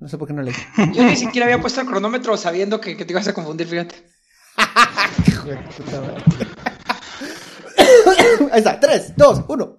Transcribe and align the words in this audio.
No 0.00 0.08
sé 0.08 0.18
por 0.18 0.28
qué 0.28 0.34
no 0.34 0.42
leí. 0.42 0.54
Yo 0.94 1.04
ni 1.04 1.16
siquiera 1.16 1.46
había 1.46 1.60
puesto 1.60 1.80
el 1.80 1.86
cronómetro 1.86 2.36
sabiendo 2.36 2.80
que, 2.80 2.94
te 2.94 3.12
ibas 3.12 3.28
a 3.28 3.34
confundir, 3.34 3.66
fíjate. 3.66 3.94
Ahí 8.52 8.58
está, 8.58 8.78
3, 8.78 9.14
2, 9.16 9.44
1. 9.48 9.78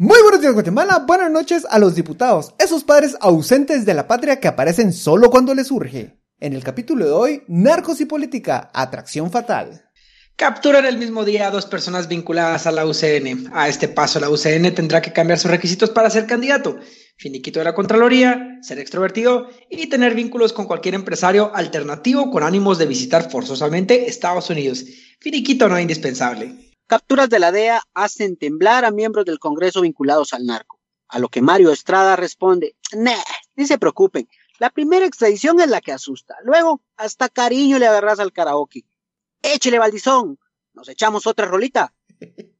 Muy 0.00 0.22
buenos 0.22 0.40
días 0.40 0.52
Guatemala, 0.52 1.00
buenas 1.00 1.30
noches 1.30 1.66
a 1.68 1.78
los 1.80 1.96
diputados, 1.96 2.54
esos 2.58 2.84
padres 2.84 3.16
ausentes 3.20 3.84
de 3.84 3.94
la 3.94 4.06
patria 4.06 4.38
que 4.38 4.46
aparecen 4.46 4.92
solo 4.92 5.28
cuando 5.28 5.54
les 5.54 5.66
surge. 5.66 6.20
En 6.38 6.52
el 6.52 6.62
capítulo 6.62 7.04
de 7.04 7.10
hoy, 7.10 7.42
Narcos 7.48 8.00
y 8.00 8.04
Política, 8.04 8.70
Atracción 8.72 9.32
Fatal. 9.32 9.90
Capturan 10.36 10.86
el 10.86 10.98
mismo 10.98 11.24
día 11.24 11.48
a 11.48 11.50
dos 11.50 11.66
personas 11.66 12.06
vinculadas 12.06 12.68
a 12.68 12.70
la 12.70 12.86
UCN. 12.86 13.50
A 13.52 13.66
este 13.66 13.88
paso, 13.88 14.20
la 14.20 14.30
UCN 14.30 14.72
tendrá 14.72 15.02
que 15.02 15.12
cambiar 15.12 15.40
sus 15.40 15.50
requisitos 15.50 15.90
para 15.90 16.10
ser 16.10 16.26
candidato. 16.26 16.78
Finiquito 17.18 17.58
de 17.58 17.64
la 17.64 17.74
Contraloría, 17.74 18.58
ser 18.62 18.78
extrovertido 18.78 19.48
y 19.68 19.88
tener 19.88 20.14
vínculos 20.14 20.52
con 20.52 20.66
cualquier 20.66 20.94
empresario 20.94 21.50
alternativo 21.52 22.30
con 22.30 22.44
ánimos 22.44 22.78
de 22.78 22.86
visitar 22.86 23.28
forzosamente 23.28 24.08
Estados 24.08 24.50
Unidos. 24.50 24.84
Finiquito 25.18 25.68
no 25.68 25.76
es 25.76 25.82
indispensable. 25.82 26.72
Capturas 26.86 27.28
de 27.28 27.40
la 27.40 27.50
DEA 27.50 27.82
hacen 27.92 28.36
temblar 28.36 28.84
a 28.84 28.92
miembros 28.92 29.24
del 29.24 29.40
Congreso 29.40 29.80
vinculados 29.80 30.32
al 30.32 30.46
narco. 30.46 30.78
A 31.08 31.18
lo 31.18 31.28
que 31.28 31.42
Mario 31.42 31.72
Estrada 31.72 32.14
responde, 32.14 32.76
nah, 32.96 33.12
ni 33.56 33.66
se 33.66 33.78
preocupen. 33.78 34.28
La 34.60 34.70
primera 34.70 35.04
extradición 35.04 35.60
es 35.60 35.68
la 35.68 35.80
que 35.80 35.90
asusta. 35.90 36.36
Luego, 36.44 36.82
hasta 36.96 37.28
cariño 37.28 37.80
le 37.80 37.88
agarras 37.88 38.20
al 38.20 38.32
karaoke. 38.32 38.84
Échele, 39.42 39.80
Valdizón. 39.80 40.38
Nos 40.72 40.88
echamos 40.88 41.26
otra 41.26 41.46
rolita. 41.46 41.92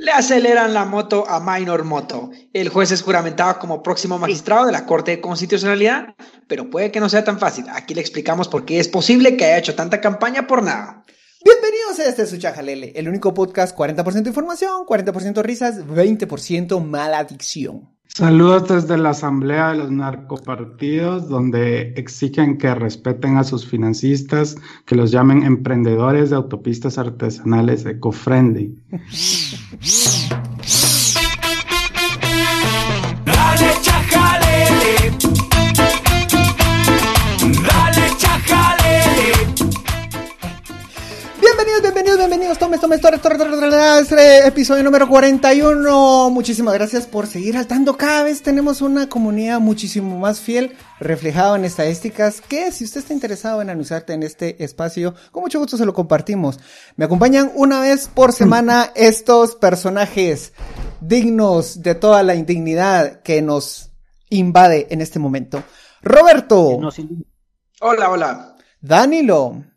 Le 0.00 0.12
aceleran 0.12 0.74
la 0.74 0.84
moto 0.84 1.28
a 1.28 1.40
Minor 1.40 1.82
Moto. 1.82 2.30
El 2.52 2.68
juez 2.68 2.92
es 2.92 3.02
juramentado 3.02 3.58
como 3.58 3.82
próximo 3.82 4.16
magistrado 4.16 4.66
de 4.66 4.70
la 4.70 4.86
Corte 4.86 5.10
de 5.10 5.20
Constitucionalidad, 5.20 6.14
pero 6.46 6.70
puede 6.70 6.92
que 6.92 7.00
no 7.00 7.08
sea 7.08 7.24
tan 7.24 7.40
fácil. 7.40 7.64
Aquí 7.68 7.94
le 7.94 8.00
explicamos 8.00 8.46
por 8.46 8.64
qué 8.64 8.78
es 8.78 8.86
posible 8.86 9.36
que 9.36 9.46
haya 9.46 9.58
hecho 9.58 9.74
tanta 9.74 10.00
campaña 10.00 10.46
por 10.46 10.62
nada. 10.62 11.02
Bienvenidos 11.44 11.98
a 11.98 12.04
este 12.08 12.26
su 12.26 12.38
Chajalele, 12.38 12.92
el 12.94 13.08
único 13.08 13.34
podcast 13.34 13.76
40% 13.76 14.28
información, 14.28 14.86
40% 14.86 15.42
risas, 15.42 15.84
20% 15.84 16.80
maladicción. 16.80 17.97
Saludos 18.18 18.66
desde 18.66 18.98
la 18.98 19.10
Asamblea 19.10 19.68
de 19.68 19.78
los 19.78 19.92
Narcopartidos, 19.92 21.28
donde 21.28 21.92
exigen 21.94 22.58
que 22.58 22.74
respeten 22.74 23.36
a 23.36 23.44
sus 23.44 23.64
financistas, 23.64 24.56
que 24.86 24.96
los 24.96 25.12
llamen 25.12 25.44
emprendedores 25.44 26.30
de 26.30 26.34
autopistas 26.34 26.98
artesanales 26.98 27.86
eco-friendly. 27.86 28.76
tomes, 42.58 42.80
tomes, 42.80 43.00
tomes, 43.00 43.20
tomes, 43.22 44.12
episodio 44.44 44.82
número 44.82 45.08
41. 45.08 46.30
Muchísimas 46.30 46.74
gracias 46.74 47.06
por 47.06 47.26
seguir 47.26 47.56
altando. 47.56 47.96
Cada 47.96 48.24
vez 48.24 48.42
tenemos 48.42 48.80
una 48.80 49.08
comunidad 49.08 49.60
muchísimo 49.60 50.18
más 50.18 50.40
fiel, 50.40 50.76
reflejado 50.98 51.54
en 51.54 51.64
estadísticas, 51.64 52.40
que 52.40 52.72
si 52.72 52.84
usted 52.84 53.00
está 53.00 53.12
interesado 53.14 53.62
en 53.62 53.70
anunciarte 53.70 54.12
en 54.12 54.24
este 54.24 54.62
espacio, 54.64 55.14
con 55.30 55.42
mucho 55.42 55.60
gusto 55.60 55.76
se 55.76 55.86
lo 55.86 55.94
compartimos. 55.94 56.58
Me 56.96 57.04
acompañan 57.04 57.52
una 57.54 57.80
vez 57.80 58.08
por 58.08 58.32
semana 58.32 58.90
estos 58.96 59.54
personajes 59.54 60.52
dignos 61.00 61.82
de 61.82 61.94
toda 61.94 62.22
la 62.24 62.34
indignidad 62.34 63.22
que 63.22 63.40
nos 63.40 63.92
invade 64.30 64.88
en 64.90 65.00
este 65.00 65.18
momento. 65.18 65.62
Roberto. 66.02 66.80
Hola, 67.80 68.10
hola. 68.10 68.56
Danilo. 68.80 69.67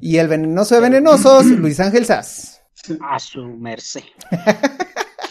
Y 0.00 0.16
el 0.18 0.28
venenoso 0.28 0.74
de 0.74 0.80
venenosos, 0.80 1.46
Luis 1.46 1.80
Ángel 1.80 2.04
Sass. 2.04 2.60
A 3.00 3.18
su 3.18 3.44
merced. 3.44 4.02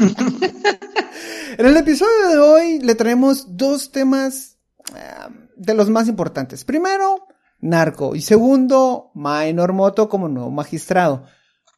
en 1.58 1.66
el 1.66 1.78
episodio 1.78 2.30
de 2.30 2.38
hoy 2.38 2.80
le 2.80 2.96
traemos 2.96 3.56
dos 3.56 3.92
temas 3.92 4.58
eh, 4.96 5.30
de 5.56 5.74
los 5.74 5.90
más 5.90 6.08
importantes. 6.08 6.66
Primero, 6.66 7.28
narco. 7.60 8.16
Y 8.16 8.22
segundo, 8.22 9.12
Minor 9.14 9.74
Moto 9.74 10.10
como 10.10 10.28
nuevo 10.28 10.52
magistrado. 10.52 11.26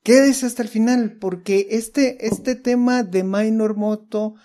Quédese 0.04 0.46
hasta 0.46 0.64
el 0.64 0.70
final, 0.70 1.18
porque 1.20 1.68
este, 1.72 2.26
este 2.26 2.56
tema 2.56 3.04
de 3.04 3.24
Minor 3.24 3.76
Moto, 3.76 4.36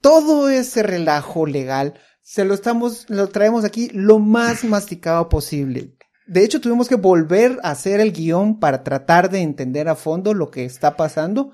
todo 0.00 0.48
ese 0.50 0.82
relajo 0.82 1.46
legal, 1.46 1.94
se 2.22 2.44
lo 2.44 2.54
estamos, 2.54 3.08
lo 3.08 3.28
traemos 3.28 3.64
aquí 3.64 3.88
lo 3.92 4.18
más 4.18 4.64
masticado 4.64 5.28
posible 5.28 5.96
de 6.32 6.44
hecho, 6.44 6.62
tuvimos 6.62 6.88
que 6.88 6.94
volver 6.94 7.58
a 7.62 7.72
hacer 7.72 8.00
el 8.00 8.10
guion 8.10 8.58
para 8.58 8.82
tratar 8.82 9.28
de 9.28 9.40
entender 9.40 9.86
a 9.90 9.96
fondo 9.96 10.32
lo 10.32 10.50
que 10.50 10.64
está 10.64 10.96
pasando 10.96 11.52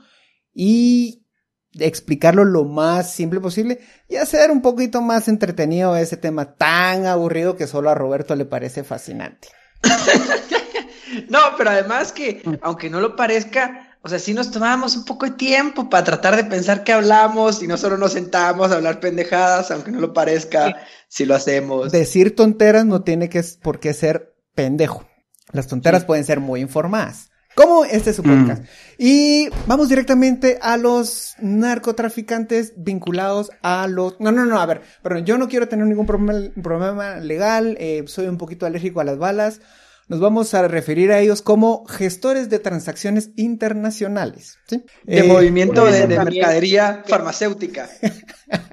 y 0.54 1.26
explicarlo 1.72 2.44
lo 2.44 2.64
más 2.64 3.12
simple 3.12 3.40
posible 3.40 3.80
y 4.08 4.16
hacer 4.16 4.52
un 4.52 4.62
poquito 4.62 5.02
más 5.02 5.26
entretenido 5.26 5.96
ese 5.96 6.16
tema 6.16 6.54
tan 6.54 7.06
aburrido 7.06 7.56
que 7.56 7.66
solo 7.66 7.90
a 7.90 7.96
Roberto 7.96 8.36
le 8.36 8.44
parece 8.44 8.84
fascinante. 8.84 9.48
no, 11.28 11.40
pero 11.56 11.70
además 11.70 12.12
que, 12.12 12.42
aunque 12.62 12.88
no 12.88 13.00
lo 13.00 13.16
parezca, 13.16 13.96
o 14.02 14.08
sea, 14.08 14.20
sí 14.20 14.32
nos 14.32 14.52
tomábamos 14.52 14.96
un 14.96 15.04
poco 15.04 15.26
de 15.26 15.32
tiempo 15.32 15.90
para 15.90 16.04
tratar 16.04 16.36
de 16.36 16.44
pensar 16.44 16.84
qué 16.84 16.92
hablamos 16.92 17.64
y 17.64 17.66
no 17.66 17.76
solo 17.76 17.98
nos 17.98 18.12
sentábamos 18.12 18.70
a 18.70 18.76
hablar 18.76 19.00
pendejadas, 19.00 19.72
aunque 19.72 19.90
no 19.90 19.98
lo 19.98 20.12
parezca, 20.12 20.76
si 21.08 21.24
lo 21.24 21.34
hacemos. 21.34 21.90
Decir 21.90 22.36
tonteras 22.36 22.86
no 22.86 23.02
tiene 23.02 23.28
que 23.28 23.42
por 23.60 23.80
qué 23.80 23.92
ser 23.92 24.37
pendejo. 24.58 25.06
Las 25.52 25.68
tonteras 25.68 26.04
pueden 26.04 26.24
ser 26.24 26.40
muy 26.40 26.60
informadas. 26.60 27.30
Como 27.54 27.84
este 27.84 28.10
es 28.10 28.16
su 28.16 28.24
mm. 28.24 28.26
podcast. 28.26 28.64
Y 28.98 29.48
vamos 29.68 29.88
directamente 29.88 30.58
a 30.60 30.76
los 30.76 31.36
narcotraficantes 31.38 32.72
vinculados 32.76 33.52
a 33.62 33.86
los... 33.86 34.18
No, 34.18 34.32
no, 34.32 34.46
no, 34.46 34.60
a 34.60 34.66
ver, 34.66 34.82
perdón, 35.00 35.24
yo 35.24 35.38
no 35.38 35.46
quiero 35.46 35.68
tener 35.68 35.86
ningún 35.86 36.06
problema, 36.06 37.20
legal, 37.20 37.76
eh, 37.78 38.02
soy 38.08 38.26
un 38.26 38.36
poquito 38.36 38.66
alérgico 38.66 38.98
a 39.00 39.04
las 39.04 39.16
balas. 39.16 39.60
Nos 40.08 40.18
vamos 40.18 40.52
a 40.54 40.66
referir 40.66 41.12
a 41.12 41.20
ellos 41.20 41.40
como 41.40 41.84
gestores 41.86 42.50
de 42.50 42.58
transacciones 42.58 43.30
internacionales. 43.36 44.58
De 44.68 44.82
eh, 45.06 45.22
movimiento 45.22 45.84
de, 45.84 46.08
de 46.08 46.18
mercadería 46.18 47.04
farmacéutica 47.06 47.88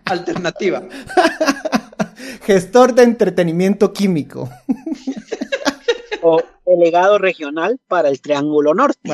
alternativa. 0.06 0.81
Gestor 2.44 2.95
de 2.95 3.03
entretenimiento 3.03 3.94
químico. 3.94 4.50
delegado 6.66 7.18
regional 7.18 7.80
para 7.88 8.09
el 8.09 8.22
Triángulo 8.22 8.74
Norte. 8.74 9.12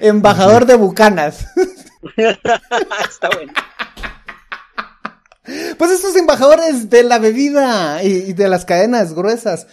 Embajador 0.00 0.66
de 0.66 0.76
Bucanas. 0.76 1.46
Está 2.16 3.28
bueno. 3.34 3.52
Pues 5.78 5.90
estos 5.90 6.16
embajadores 6.16 6.88
de 6.88 7.02
la 7.02 7.18
bebida 7.18 8.02
y, 8.02 8.32
de 8.32 8.48
las 8.48 8.64
cadenas 8.64 9.14
gruesas 9.14 9.66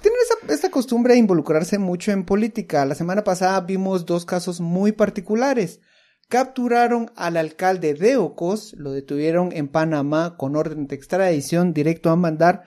tienen 0.00 0.20
esa, 0.22 0.52
esta 0.52 0.70
costumbre 0.70 1.14
de 1.14 1.20
involucrarse 1.20 1.78
mucho 1.78 2.12
en 2.12 2.24
política. 2.24 2.84
La 2.84 2.94
semana 2.94 3.24
pasada 3.24 3.60
vimos 3.60 4.06
dos 4.06 4.24
casos 4.24 4.60
muy 4.60 4.92
particulares. 4.92 5.80
Capturaron 6.28 7.10
al 7.16 7.36
alcalde 7.36 7.94
de 7.94 8.16
Ocos, 8.16 8.74
lo 8.74 8.92
detuvieron 8.92 9.50
en 9.52 9.68
Panamá 9.68 10.36
con 10.36 10.56
orden 10.56 10.86
de 10.86 10.94
extradición 10.94 11.74
directo 11.74 12.10
a 12.10 12.16
mandar 12.16 12.62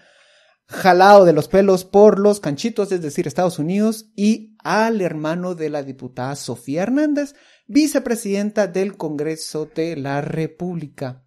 jalado 0.67 1.25
de 1.25 1.33
los 1.33 1.47
pelos 1.47 1.85
por 1.85 2.19
los 2.19 2.39
canchitos, 2.39 2.91
es 2.91 3.01
decir, 3.01 3.27
Estados 3.27 3.59
Unidos, 3.59 4.11
y 4.15 4.55
al 4.63 5.01
hermano 5.01 5.55
de 5.55 5.69
la 5.69 5.83
diputada 5.83 6.35
Sofía 6.35 6.83
Hernández, 6.83 7.35
vicepresidenta 7.67 8.67
del 8.67 8.97
Congreso 8.97 9.69
de 9.73 9.95
la 9.95 10.21
República. 10.21 11.23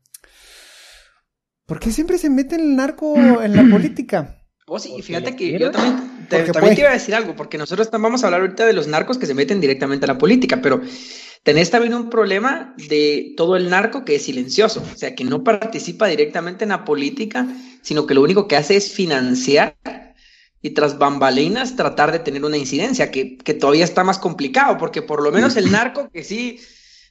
¿Por 1.67 1.81
qué 1.81 1.91
siempre 1.91 2.19
se 2.19 2.31
mete 2.31 2.57
el 2.57 2.75
narco 2.75 3.17
en 3.43 3.55
la 3.55 3.65
política? 3.71 4.35
Oh, 4.71 4.79
sí, 4.79 5.01
fíjate 5.01 5.35
que 5.35 5.59
yo 5.59 5.71
también, 5.71 6.27
te, 6.29 6.45
iba 6.79 6.91
a 6.91 6.93
decir 6.93 7.15
algo, 7.15 7.35
porque 7.35 7.57
nosotros 7.57 7.91
vamos 7.91 8.23
a 8.23 8.27
hablar 8.27 8.43
ahorita 8.43 8.67
de 8.67 8.75
los 8.75 8.87
narcos 8.87 9.17
que 9.17 9.25
se 9.25 9.33
meten 9.33 9.63
directamente 9.63 10.05
a 10.05 10.09
la 10.09 10.19
política, 10.19 10.61
pero 10.63 10.83
tenés 11.49 11.71
también 11.71 11.95
un 11.95 12.11
problema 12.11 12.75
de 12.77 13.33
todo 13.35 13.57
el 13.57 13.71
narco 13.71 14.05
que 14.05 14.17
es 14.17 14.25
silencioso, 14.25 14.85
o 14.95 14.99
sea, 14.99 15.15
que 15.15 15.25
no 15.25 15.45
participa 15.45 16.07
directamente 16.07 16.65
en 16.65 16.69
la 16.69 16.85
política, 16.85 17.47
sino 17.81 18.07
que 18.07 18.13
lo 18.13 18.21
único 18.21 18.47
que 18.47 18.57
hace 18.57 18.77
es 18.77 18.93
financiar 18.93 19.75
y 20.61 20.71
tras 20.75 20.99
bambalinas 20.99 21.75
tratar 21.75 22.13
de 22.13 22.19
tener 22.19 22.45
una 22.45 22.59
incidencia, 22.59 23.11
que, 23.11 23.39
todavía 23.59 23.85
está 23.85 24.05
más 24.05 24.19
complicado, 24.19 24.77
porque 24.77 25.01
por 25.01 25.23
lo 25.23 25.33
menos 25.33 25.57
el 25.57 25.73
narco 25.73 26.11
que 26.13 26.23
sí 26.23 26.61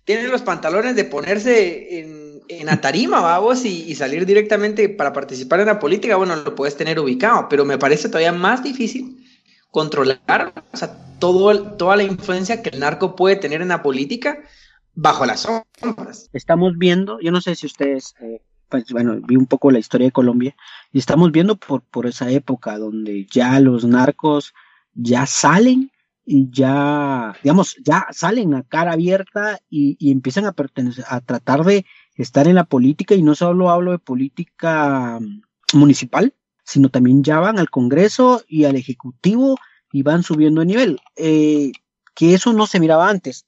tiene 0.06 0.28
los 0.28 0.44
pantalones 0.44 0.96
de 0.96 1.06
ponerse 1.06 2.00
en, 2.00 2.44
en 2.48 2.70
atarima, 2.70 3.22
vamos, 3.22 3.66
y, 3.66 3.86
y, 3.90 3.96
salir 3.96 4.28
directamente 4.28 4.88
para 4.88 5.14
participar 5.14 5.62
en 5.62 5.66
la 5.66 5.80
política, 5.80 6.16
bueno, 6.16 6.36
lo 6.36 6.54
puedes 6.54 6.78
tener 6.78 7.00
ubicado, 7.00 7.48
pero 7.50 7.66
me 7.66 7.80
parece 7.80 8.08
todavía 8.08 8.34
más 8.34 8.62
difícil 8.62 9.17
controlar 9.78 10.54
o 10.74 10.76
sea, 10.76 10.98
todo, 11.20 11.62
toda 11.74 11.98
la 11.98 12.02
influencia 12.02 12.64
que 12.64 12.70
el 12.70 12.80
narco 12.80 13.16
puede 13.16 13.36
tener 13.36 13.62
en 13.62 13.68
la 13.68 13.84
política 13.84 14.40
bajo 14.96 15.24
las 15.28 15.42
sombras. 15.42 16.32
Estamos 16.34 16.80
viendo, 16.80 17.20
yo 17.20 17.32
no 17.32 17.42
sé 17.42 17.54
si 17.54 17.68
ustedes 17.68 18.16
eh, 18.20 18.42
pues 18.70 18.92
bueno, 18.92 19.20
vi 19.28 19.36
un 19.36 19.46
poco 19.46 19.70
la 19.70 19.78
historia 19.78 20.08
de 20.08 20.12
Colombia 20.12 20.56
y 20.92 20.98
estamos 20.98 21.32
viendo 21.32 21.58
por, 21.58 21.84
por 21.84 22.08
esa 22.08 22.32
época 22.32 22.80
donde 22.80 23.28
ya 23.32 23.60
los 23.60 23.86
narcos 23.86 24.56
ya 24.96 25.28
salen 25.28 25.92
y 26.26 26.50
ya, 26.50 27.36
digamos, 27.44 27.76
ya 27.86 28.08
salen 28.10 28.56
a 28.56 28.64
cara 28.64 28.94
abierta 28.94 29.60
y, 29.70 29.96
y 30.00 30.12
empiezan 30.12 30.48
a 30.48 30.54
pertenecer, 30.54 31.06
a 31.08 31.22
tratar 31.22 31.64
de 31.66 31.86
estar 32.16 32.48
en 32.48 32.56
la 32.56 32.64
política 32.64 33.14
y 33.14 33.22
no 33.22 33.36
solo 33.36 33.70
hablo 33.70 33.92
de 33.92 34.00
política 34.00 35.20
mm, 35.22 35.78
municipal, 35.78 36.34
sino 36.64 36.90
también 36.90 37.24
ya 37.24 37.40
van 37.40 37.60
al 37.60 37.70
Congreso 37.70 38.44
y 38.48 38.66
al 38.66 38.76
Ejecutivo 38.76 39.58
y 39.92 40.04
van 40.04 40.24
subiendo 40.24 40.62
de 40.62 40.68
nivel. 40.68 41.00
Eh, 41.16 41.72
que 42.18 42.34
eso 42.34 42.52
no 42.52 42.66
se 42.66 42.80
miraba 42.80 43.08
antes. 43.08 43.46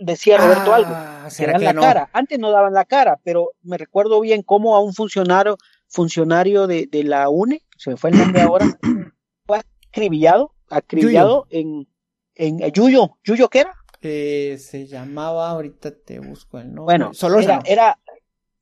decía 0.00 0.38
Roberto 0.38 0.72
algo, 0.72 0.90
ah, 0.92 1.28
que 1.36 1.46
dan 1.46 1.64
la 1.64 1.74
cara. 1.74 2.10
Antes 2.12 2.38
no 2.38 2.52
daban 2.52 2.72
la 2.72 2.84
cara, 2.84 3.18
pero 3.24 3.50
me 3.62 3.78
recuerdo 3.78 4.20
bien 4.20 4.42
cómo 4.42 4.76
a 4.76 4.80
un 4.80 4.94
funcionario, 4.94 5.58
funcionario 5.88 6.68
de, 6.68 6.86
de 6.86 7.02
la 7.02 7.28
UNE, 7.28 7.62
se 7.76 7.90
me 7.90 7.96
fue 7.96 8.10
el 8.10 8.18
nombre 8.18 8.42
ahora, 8.42 8.66
fue 9.46 9.60
acribillado, 9.90 10.52
acribillado 10.70 11.48
en, 11.50 11.88
en 12.36 12.58
Yuyo. 12.70 13.16
¿Yuyo 13.24 13.48
qué 13.48 13.60
era? 13.60 13.74
Eh, 14.02 14.56
se 14.60 14.86
llamaba, 14.86 15.50
ahorita 15.50 15.90
te 15.90 16.20
busco 16.20 16.58
el 16.58 16.66
nombre. 16.66 16.84
Bueno, 16.84 17.12
Solórzano. 17.12 17.62
Era, 17.66 17.98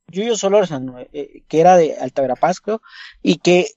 Yuyo 0.07 0.35
Solórzano, 0.35 0.99
eh, 1.13 1.43
que 1.47 1.59
era 1.59 1.77
de 1.77 1.95
Alta 1.99 2.23
Verapaz, 2.23 2.61
y 3.21 3.37
que 3.37 3.67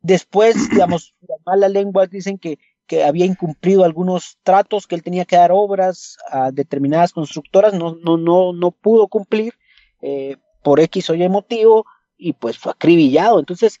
después, 0.00 0.68
digamos, 0.70 1.14
las 1.20 1.38
malas 1.44 1.70
lenguas 1.70 2.10
dicen 2.10 2.38
que 2.38 2.58
que 2.88 3.04
había 3.04 3.26
incumplido 3.26 3.84
algunos 3.84 4.38
tratos, 4.42 4.86
que 4.86 4.94
él 4.96 5.02
tenía 5.02 5.26
que 5.26 5.36
dar 5.36 5.52
obras 5.52 6.16
a 6.30 6.50
determinadas 6.50 7.12
constructoras, 7.12 7.74
no, 7.74 7.96
no, 8.02 8.16
no, 8.16 8.54
no 8.54 8.70
pudo 8.72 9.08
cumplir 9.08 9.52
eh, 10.00 10.38
por 10.62 10.80
X 10.80 11.10
o 11.10 11.14
Y 11.14 11.28
motivo 11.28 11.84
y 12.16 12.32
pues 12.32 12.58
fue 12.58 12.72
acribillado. 12.72 13.38
Entonces, 13.38 13.78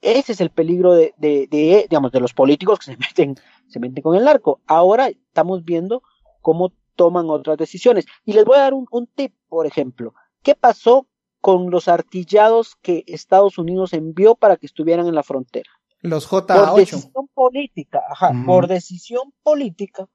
ese 0.00 0.32
es 0.32 0.40
el 0.40 0.50
peligro 0.50 0.94
de, 0.94 1.12
de, 1.18 1.48
digamos, 1.90 2.12
de 2.12 2.20
los 2.20 2.32
políticos 2.32 2.78
que 2.78 2.92
se 2.92 2.96
meten, 2.96 3.36
se 3.66 3.80
meten 3.80 4.02
con 4.02 4.16
el 4.16 4.24
narco. 4.24 4.60
Ahora 4.66 5.08
estamos 5.08 5.64
viendo 5.64 6.02
cómo 6.40 6.72
toman 6.94 7.28
otras 7.28 7.58
decisiones. 7.58 8.06
Y 8.24 8.32
les 8.32 8.44
voy 8.44 8.58
a 8.58 8.60
dar 8.60 8.74
un, 8.74 8.86
un 8.92 9.08
tip, 9.08 9.34
por 9.48 9.66
ejemplo. 9.66 10.14
¿Qué 10.42 10.54
pasó 10.54 11.08
con 11.46 11.70
los 11.70 11.86
artillados 11.86 12.74
que 12.82 13.04
Estados 13.06 13.56
Unidos 13.56 13.92
envió 13.92 14.34
para 14.34 14.56
que 14.56 14.66
estuvieran 14.66 15.06
en 15.06 15.14
la 15.14 15.22
frontera? 15.22 15.70
Los 16.00 16.28
J8. 16.28 16.44
Por 16.46 16.76
decisión 16.76 17.28
política, 17.32 18.02
ajá, 18.10 18.32
por 18.44 18.66
decisión 18.66 19.32
política, 19.44 20.08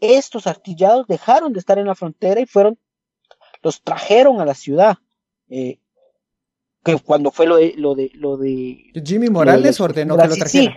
estos 0.00 0.48
artillados 0.48 1.06
dejaron 1.06 1.52
de 1.52 1.60
estar 1.60 1.78
en 1.78 1.86
la 1.86 1.94
frontera 1.94 2.40
y 2.40 2.46
fueron, 2.46 2.76
los 3.62 3.82
trajeron 3.82 4.40
a 4.40 4.44
la 4.44 4.54
ciudad. 4.54 4.96
Eh, 5.48 5.78
que 6.82 6.98
cuando 6.98 7.30
fue 7.30 7.46
lo 7.46 7.54
de, 7.54 7.74
lo 7.76 7.94
de, 7.94 8.10
lo 8.12 8.36
de 8.36 8.90
Jimmy 9.06 9.30
Morales 9.30 9.80
ordenó 9.80 10.16
que 10.16 10.26
lo 10.26 10.34
trajeran. 10.34 10.74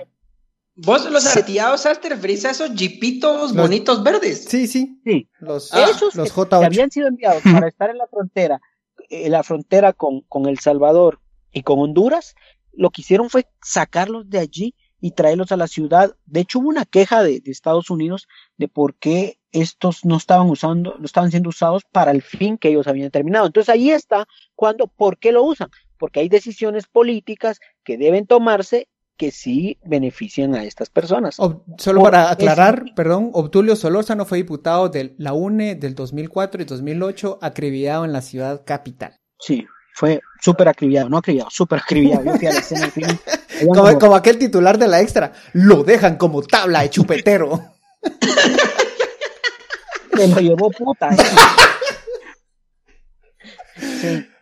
¿Vos 0.75 1.09
los 1.09 1.25
artillados 1.35 1.87
te 1.99 2.09
referís 2.09 2.45
a 2.45 2.51
esos 2.51 2.69
jipitos 2.73 3.55
bonitos 3.55 4.03
verdes? 4.03 4.43
Sí, 4.43 4.67
sí. 4.67 5.01
Sí. 5.03 5.27
Los, 5.39 5.73
esos 5.73 6.13
los 6.13 6.31
J8. 6.31 6.59
que 6.59 6.65
habían 6.67 6.91
sido 6.91 7.07
enviados 7.07 7.41
para 7.41 7.67
estar 7.67 7.89
en 7.89 7.97
la 7.97 8.05
frontera, 8.05 8.61
en 9.09 9.31
la 9.31 9.43
frontera 9.43 9.93
con, 9.93 10.21
con 10.21 10.47
El 10.47 10.59
Salvador 10.59 11.19
y 11.51 11.63
con 11.63 11.79
Honduras, 11.79 12.35
lo 12.73 12.91
que 12.91 13.01
hicieron 13.01 13.29
fue 13.29 13.47
sacarlos 13.61 14.29
de 14.29 14.39
allí 14.39 14.75
y 14.99 15.11
traerlos 15.11 15.51
a 15.51 15.57
la 15.57 15.67
ciudad. 15.67 16.15
De 16.25 16.41
hecho, 16.41 16.59
hubo 16.59 16.69
una 16.69 16.85
queja 16.85 17.23
de, 17.23 17.41
Estados 17.45 17.89
Unidos 17.89 18.27
de 18.57 18.67
por 18.67 18.95
qué 18.95 19.39
estos 19.51 20.05
no 20.05 20.17
estaban 20.17 20.49
usando, 20.49 20.95
no 20.97 21.05
estaban 21.05 21.31
siendo 21.31 21.49
usados 21.49 21.83
para 21.91 22.11
el 22.11 22.21
fin 22.21 22.57
que 22.57 22.69
ellos 22.69 22.87
habían 22.87 23.07
determinado. 23.07 23.47
Entonces 23.47 23.73
ahí 23.73 23.91
está 23.91 24.27
cuando, 24.55 24.87
¿por 24.87 25.17
qué 25.17 25.31
lo 25.31 25.43
usan? 25.43 25.69
Porque 25.97 26.19
hay 26.19 26.29
decisiones 26.29 26.87
políticas 26.87 27.59
que 27.83 27.97
deben 27.97 28.27
tomarse 28.27 28.87
que 29.17 29.31
sí 29.31 29.77
benefician 29.83 30.55
a 30.55 30.63
estas 30.63 30.89
personas. 30.89 31.35
solo 31.77 32.03
para 32.03 32.31
aclarar, 32.31 32.85
perdón, 32.95 33.31
Obtulio 33.33 33.75
Solórzano 33.75 34.23
fue 34.25 34.37
diputado 34.37 34.87
de 34.89 35.15
la 35.17 35.33
UNE 35.33 35.75
del 35.75 35.95
2004 35.95 36.61
y 36.61 36.65
2008, 36.65 37.39
acribillado 37.41 38.05
en 38.05 38.13
la 38.13 38.21
ciudad 38.21 38.61
capital. 38.65 39.19
Sí, 39.39 39.65
fue 39.93 40.21
súper 40.39 40.69
acribillado, 40.69 41.09
no 41.09 41.17
acribillado, 41.17 41.49
súper 41.49 41.79
acribillado. 41.79 42.23
como, 43.99 44.15
aquel 44.15 44.37
titular 44.37 44.77
de 44.77 44.87
la 44.87 45.01
extra, 45.01 45.33
lo 45.53 45.83
dejan 45.83 46.17
como 46.17 46.43
tabla 46.43 46.83
de 46.83 46.91
chupetero. 46.91 47.73
Se 50.15 50.27
lo 50.27 50.39
llevó 50.39 50.69
puta. 50.71 51.09
¿eh? 51.09 51.17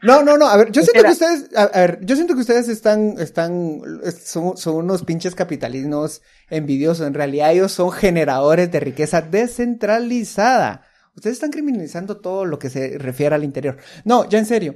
No, 0.02 0.22
no, 0.24 0.38
no, 0.38 0.48
a 0.48 0.58
ver, 0.58 0.72
yo 0.72 0.84
siento 0.84 1.04
que 1.04 1.12
ustedes, 1.12 1.50
a, 1.56 1.68
ver, 1.68 2.00
yo 2.04 2.16
siento 2.16 2.36
que 2.36 2.42
ustedes 2.42 2.68
están, 2.68 3.16
están, 3.18 3.82
son, 4.24 4.56
son 4.56 4.76
unos 4.76 5.04
pinches 5.04 5.34
capitalismos 5.34 6.22
envidiosos. 6.50 7.08
En 7.08 7.14
realidad 7.14 7.52
ellos 7.52 7.72
son 7.72 7.92
generadores 7.92 8.72
de 8.72 8.80
riqueza 8.80 9.22
descentralizada. 9.22 10.86
Ustedes 11.16 11.38
están 11.38 11.52
criminalizando 11.52 12.18
todo 12.18 12.46
lo 12.46 12.60
que 12.60 12.70
se 12.70 12.98
refiere 12.98 13.36
al 13.36 13.44
interior. 13.44 13.78
No, 14.04 14.30
ya 14.30 14.38
en 14.38 14.46
serio. 14.46 14.76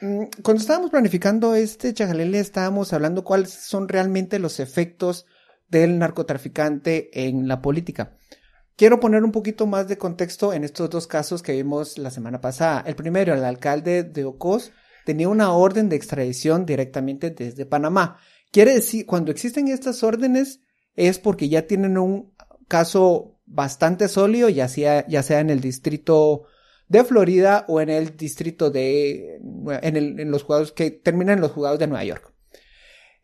Mm, 0.00 0.24
cuando 0.42 0.60
estábamos 0.60 0.90
planificando 0.90 1.54
este 1.54 1.94
chajalele, 1.94 2.40
estábamos 2.40 2.92
hablando 2.92 3.24
cuáles 3.24 3.50
son 3.50 3.88
realmente 3.88 4.38
los 4.38 4.58
efectos 4.60 5.26
del 5.68 5.98
narcotraficante 5.98 7.26
en 7.26 7.48
la 7.48 7.62
política. 7.62 8.16
Quiero 8.76 9.00
poner 9.00 9.22
un 9.22 9.32
poquito 9.32 9.66
más 9.66 9.86
de 9.88 9.98
contexto 9.98 10.52
en 10.52 10.64
estos 10.64 10.88
dos 10.88 11.06
casos 11.06 11.42
que 11.42 11.52
vimos 11.52 11.98
la 11.98 12.10
semana 12.10 12.40
pasada. 12.40 12.82
El 12.86 12.94
primero, 12.94 13.34
el 13.34 13.44
alcalde 13.44 14.02
de 14.02 14.24
Ocos 14.24 14.72
tenía 15.04 15.28
una 15.28 15.52
orden 15.52 15.88
de 15.88 15.96
extradición 15.96 16.64
directamente 16.64 17.30
desde 17.30 17.66
Panamá. 17.66 18.18
Quiere 18.50 18.74
decir, 18.74 19.06
cuando 19.06 19.30
existen 19.30 19.68
estas 19.68 20.02
órdenes 20.02 20.60
es 20.94 21.18
porque 21.18 21.48
ya 21.48 21.66
tienen 21.66 21.98
un 21.98 22.34
caso 22.68 23.38
bastante 23.44 24.08
sólido, 24.08 24.48
ya 24.48 24.68
sea, 24.68 25.06
ya 25.06 25.22
sea 25.22 25.40
en 25.40 25.50
el 25.50 25.60
distrito 25.60 26.44
de 26.88 27.04
Florida 27.04 27.64
o 27.68 27.80
en 27.80 27.90
el 27.90 28.16
distrito 28.16 28.70
de, 28.70 29.36
en, 29.82 29.96
el, 29.96 30.20
en 30.20 30.30
los 30.30 30.42
jugados 30.44 30.72
que 30.72 30.90
terminan 30.90 31.36
en 31.38 31.40
los 31.42 31.52
jugados 31.52 31.78
de 31.78 31.86
Nueva 31.86 32.04
York. 32.04 32.31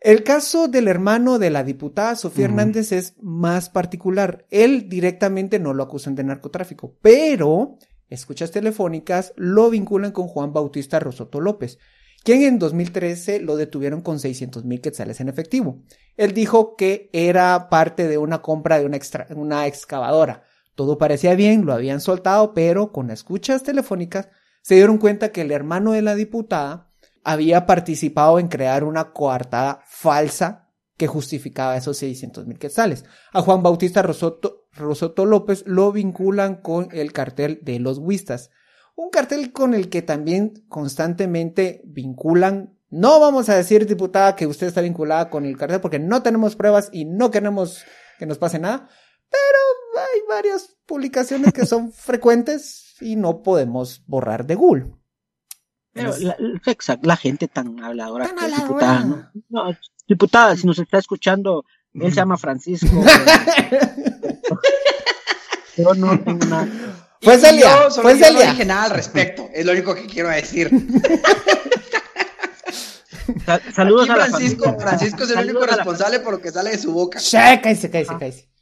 El 0.01 0.23
caso 0.23 0.69
del 0.69 0.87
hermano 0.87 1.41
de 1.41 1.51
la 1.51 1.65
diputada 1.65 2.15
Sofía 2.15 2.45
Hernández 2.45 2.93
es 2.93 3.15
más 3.21 3.69
particular. 3.69 4.47
Él 4.49 4.89
directamente 4.89 5.59
no 5.59 5.75
lo 5.75 5.83
acusan 5.83 6.15
de 6.15 6.23
narcotráfico, 6.23 6.97
pero 7.03 7.79
escuchas 8.09 8.53
telefónicas 8.53 9.33
lo 9.37 9.71
vinculan 9.71 10.13
con 10.13 10.29
Juan 10.29 10.53
Bautista 10.53 11.01
Rosoto 11.01 11.41
López, 11.41 11.79
quien 12.23 12.43
en 12.43 12.61
2013 12.61 13.41
lo 13.41 13.57
detuvieron 13.57 14.01
con 14.01 14.21
600 14.21 14.65
mil 14.65 14.81
quetzales 14.81 15.21
en 15.21 15.29
efectivo. 15.29 15.83
Él 16.17 16.33
dijo 16.33 16.77
que 16.77 17.11
era 17.13 17.69
parte 17.69 18.07
de 18.07 18.19
una 18.19 18.41
compra 18.41 18.79
de 18.79 18.87
una, 18.87 18.99
una 19.35 19.67
excavadora. 19.67 20.45
Todo 20.77 20.97
parecía 20.97 21.35
bien, 21.35 21.67
lo 21.67 21.73
habían 21.73 22.01
soltado, 22.01 22.55
pero 22.55 22.93
con 22.93 23.11
escuchas 23.11 23.65
telefónicas 23.65 24.29
se 24.63 24.77
dieron 24.77 24.99
cuenta 24.99 25.33
que 25.33 25.41
el 25.41 25.51
hermano 25.51 25.91
de 25.91 26.03
la 26.03 26.15
diputada 26.15 26.88
había 27.25 27.67
participado 27.67 28.39
en 28.39 28.49
crear 28.49 28.85
una 28.85 29.13
coartada 29.13 29.83
falsa 29.87 30.69
que 30.97 31.07
justificaba 31.07 31.77
esos 31.77 31.97
600 31.99 32.47
mil 32.47 32.59
quetzales. 32.59 33.05
A 33.33 33.41
Juan 33.41 33.63
Bautista 33.63 34.03
Rosoto, 34.03 34.67
Rosoto 34.73 35.25
López 35.25 35.63
lo 35.67 35.93
vinculan 35.93 36.57
con 36.57 36.89
el 36.93 37.13
cartel 37.13 37.61
de 37.63 37.79
los 37.79 37.99
Huistas, 37.99 38.51
un 38.97 39.11
cartel 39.11 39.53
con 39.53 39.75
el 39.75 39.89
que 39.89 40.03
también 40.03 40.65
constantemente 40.69 41.83
vinculan. 41.85 42.77
No 42.91 43.21
vamos 43.21 43.49
a 43.49 43.55
decir, 43.55 43.87
diputada, 43.87 44.35
que 44.35 44.47
usted 44.47 44.67
está 44.67 44.81
vinculada 44.81 45.31
con 45.31 45.45
el 45.45 45.57
cartel 45.57 45.81
porque 45.81 46.01
no 46.01 46.23
tenemos 46.23 46.57
pruebas 46.57 46.89
y 46.93 47.05
no 47.05 47.31
queremos 47.31 47.85
que 48.19 48.27
nos 48.27 48.39
pase 48.39 48.59
nada, 48.59 48.89
pero 49.31 50.03
hay 50.03 50.21
varias 50.29 50.77
publicaciones 50.85 51.53
que 51.53 51.65
son 51.65 51.93
frecuentes 51.93 52.97
y 53.01 53.15
no 53.15 53.43
podemos 53.43 54.03
borrar 54.07 54.47
de 54.47 54.57
Google. 54.57 54.87
Pero 55.99 56.99
la, 57.03 57.17
gente 57.17 57.49
tan 57.49 57.83
habladora. 57.83 58.29
diputada, 58.29 59.33
¿no? 59.49 59.77
diputada, 60.07 60.57
si 60.57 60.67
nos 60.67 60.79
está 60.79 60.99
escuchando, 60.99 61.65
él 61.95 62.11
se 62.11 62.17
llama 62.17 62.37
Francisco. 62.37 62.87
yo 65.77 65.95
no 65.95 66.19
tengo 66.21 66.47
nada. 66.47 66.69
Fue 67.21 67.37
Celia, 67.39 67.91
fue 67.91 68.15
Celia. 68.15 68.47
No 68.47 68.53
dije 68.53 68.65
nada 68.65 68.85
al 68.85 68.91
respecto, 68.91 69.49
es 69.53 69.67
lo 69.67 69.73
único 69.73 69.95
que 69.95 70.07
quiero 70.07 70.29
decir. 70.29 70.71
saludos 73.75 74.09
a 74.09 74.15
Francisco, 74.15 74.77
Francisco 74.79 75.25
es 75.25 75.31
el 75.31 75.51
único 75.51 75.67
responsable 75.67 76.21
por 76.21 76.35
lo 76.35 76.41
que 76.41 76.53
sale 76.53 76.71
de 76.71 76.79
su 76.79 76.93
boca. 76.93 77.19
Sí, 77.19 77.37
cállese, 77.37 77.91
cállese, 77.91 78.17
cállese 78.19 78.58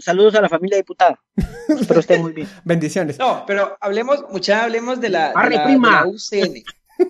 saludos 0.00 0.34
a 0.34 0.40
la 0.40 0.48
familia 0.48 0.76
diputada. 0.76 1.20
Espero 1.68 2.00
estén 2.00 2.22
muy 2.22 2.32
bien. 2.32 2.48
Bendiciones. 2.64 3.18
No, 3.18 3.44
pero 3.46 3.76
hablemos, 3.80 4.24
mucha 4.30 4.64
hablemos 4.64 5.00
de 5.00 5.10
la, 5.10 5.32
de 5.32 5.78
la, 5.78 6.06
UCN. 6.06 6.64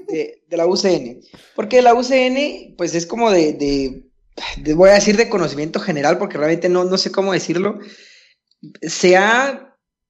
De, 0.07 0.57
la 0.57 0.67
UCN. 0.67 1.21
Porque 1.55 1.83
la 1.83 1.95
UCN, 1.95 2.75
pues 2.77 2.95
es 2.95 3.07
como 3.07 3.31
de, 3.31 3.53
de, 4.57 4.75
voy 4.75 4.91
a 4.91 4.95
decir 4.95 5.17
de 5.17 5.29
conocimiento 5.29 5.81
general, 5.81 6.19
porque 6.19 6.39
realmente 6.39 6.69
no, 6.69 6.85
no 6.85 6.99
sé 6.99 7.13
cómo 7.13 7.33
decirlo. 7.33 7.79
Se 8.83 9.17
ha 9.17 9.69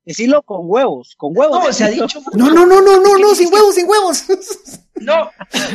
Decirlo 0.08 0.42
con 0.42 0.60
huevos, 0.62 1.14
con 1.18 1.36
huevos. 1.36 1.62
No, 1.62 1.70
se 1.70 1.84
ha 1.84 1.88
dicho. 1.88 2.22
No, 2.32 2.50
no, 2.50 2.64
no, 2.64 2.80
no, 2.80 2.98
no, 2.98 3.18
no, 3.18 3.34
sin 3.34 3.52
huevos, 3.52 3.74
sin 3.74 3.86
huevos. 3.86 4.24
No, 5.00 5.30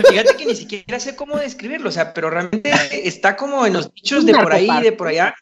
fíjate 0.10 0.36
que 0.36 0.46
ni 0.46 0.53
siquiera 0.53 1.00
sé 1.00 1.15
cómo 1.15 1.38
describirlo, 1.38 1.88
o 1.88 1.92
sea, 1.94 2.13
pero 2.13 2.30
realmente 2.30 2.74
está 3.08 3.38
como 3.38 3.65
en 3.65 3.72
los 3.72 3.94
dichos 3.94 4.25
de 4.25 4.34
por 4.34 4.51
ahí 4.51 4.68
y 4.70 4.82
de 4.82 4.92
por 4.92 5.08
allá, 5.08 5.34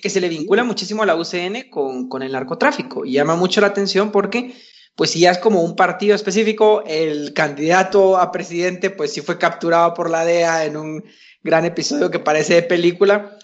que 0.00 0.10
se 0.10 0.20
le 0.20 0.28
vincula 0.28 0.64
muchísimo 0.64 1.02
a 1.02 1.06
la 1.06 1.16
UCN 1.16 1.70
con, 1.70 2.08
con 2.08 2.22
el 2.22 2.32
narcotráfico 2.32 3.04
y 3.04 3.12
llama 3.12 3.36
mucho 3.36 3.60
la 3.60 3.68
atención 3.68 4.10
porque 4.10 4.54
pues 4.96 5.10
si 5.10 5.20
ya 5.20 5.30
es 5.30 5.38
como 5.38 5.62
un 5.62 5.74
partido 5.76 6.14
específico, 6.14 6.84
el 6.86 7.32
candidato 7.34 8.16
a 8.16 8.30
presidente 8.30 8.90
pues 8.90 9.12
sí 9.12 9.22
fue 9.22 9.38
capturado 9.38 9.94
por 9.94 10.08
la 10.08 10.24
DEA 10.24 10.66
en 10.66 10.76
un 10.76 11.04
gran 11.42 11.64
episodio 11.64 12.10
que 12.10 12.20
parece 12.20 12.54
de 12.54 12.62
película, 12.62 13.36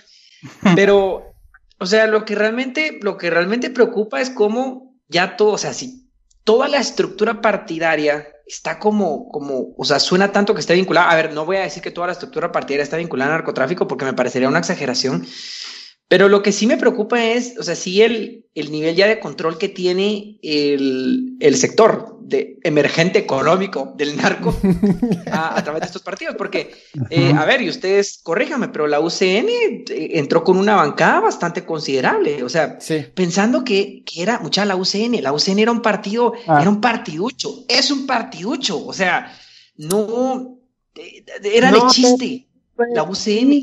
pero, 0.75 1.35
o 1.79 1.87
sea, 1.87 2.07
lo 2.07 2.25
que 2.25 2.35
realmente, 2.35 2.99
lo 3.03 3.17
que 3.17 3.31
realmente 3.31 3.71
preocupa 3.71 4.21
es 4.21 4.31
cómo 4.31 4.97
ya 5.09 5.37
todo, 5.37 5.53
o 5.53 5.59
sea, 5.59 5.75
si 5.75 6.09
toda 6.45 6.69
la 6.69 6.79
estructura 6.79 7.41
partidaria 7.41 8.29
está 8.47 8.79
como, 8.79 9.29
como, 9.29 9.75
o 9.77 9.85
sea, 9.85 9.99
suena 9.99 10.33
tanto 10.33 10.55
que 10.55 10.61
está 10.61 10.75
vinculada, 10.75 11.11
a 11.11 11.17
ver, 11.17 11.33
no 11.33 11.45
voy 11.45 11.59
a 11.59 11.63
decir 11.63 11.83
que 11.83 11.91
toda 11.91 12.09
la 12.09 12.15
estructura 12.15 12.51
partidaria 12.51 12.83
está 12.85 12.97
vinculada 12.97 13.31
al 13.31 13.39
narcotráfico 13.39 13.87
porque 13.87 14.05
me 14.05 14.13
parecería 14.13 14.49
una 14.49 14.59
exageración, 14.61 15.27
pero 16.11 16.29
lo 16.29 16.43
que 16.43 16.51
sí 16.51 16.67
me 16.67 16.77
preocupa 16.77 17.25
es, 17.25 17.57
o 17.57 17.63
sea, 17.63 17.77
sí 17.77 18.03
el, 18.03 18.45
el 18.57 18.73
nivel 18.73 18.97
ya 18.97 19.07
de 19.07 19.21
control 19.21 19.59
que 19.59 19.69
tiene 19.69 20.41
el, 20.43 21.37
el 21.39 21.57
sector 21.57 22.19
de 22.21 22.59
emergente 22.65 23.21
económico 23.21 23.95
del 23.97 24.17
narco 24.17 24.53
a, 25.31 25.63
través 25.63 25.83
de 25.83 25.87
estos 25.87 26.03
partidos. 26.03 26.35
Porque, 26.35 26.73
eh, 27.11 27.33
a 27.33 27.45
ver, 27.45 27.63
y 27.63 27.69
ustedes 27.69 28.19
corríjame, 28.25 28.71
pero 28.71 28.89
la 28.89 28.99
UCN 28.99 29.49
eh, 29.49 29.85
entró 30.15 30.43
con 30.43 30.57
una 30.57 30.75
bancada 30.75 31.21
bastante 31.21 31.65
considerable. 31.65 32.43
O 32.43 32.49
sea, 32.49 32.77
pensando 33.15 33.63
que, 33.63 34.03
que, 34.05 34.21
era 34.21 34.41
mucha 34.41 34.65
la 34.65 34.75
UCN, 34.75 35.23
la 35.23 35.33
UCN 35.33 35.61
era 35.61 35.71
un 35.71 35.81
partido, 35.81 36.33
ah. 36.49 36.59
era 36.61 36.71
un 36.71 36.81
partiducho, 36.81 37.67
es 37.69 37.89
un 37.93 38.09
partiducho. 38.09 38.85
O 38.85 38.93
sea, 38.93 39.33
no, 39.77 40.59
eh, 40.97 41.25
era 41.45 41.71
de 41.71 41.79
chiste. 41.89 42.49
la 42.93 43.05
UCN 43.05 43.63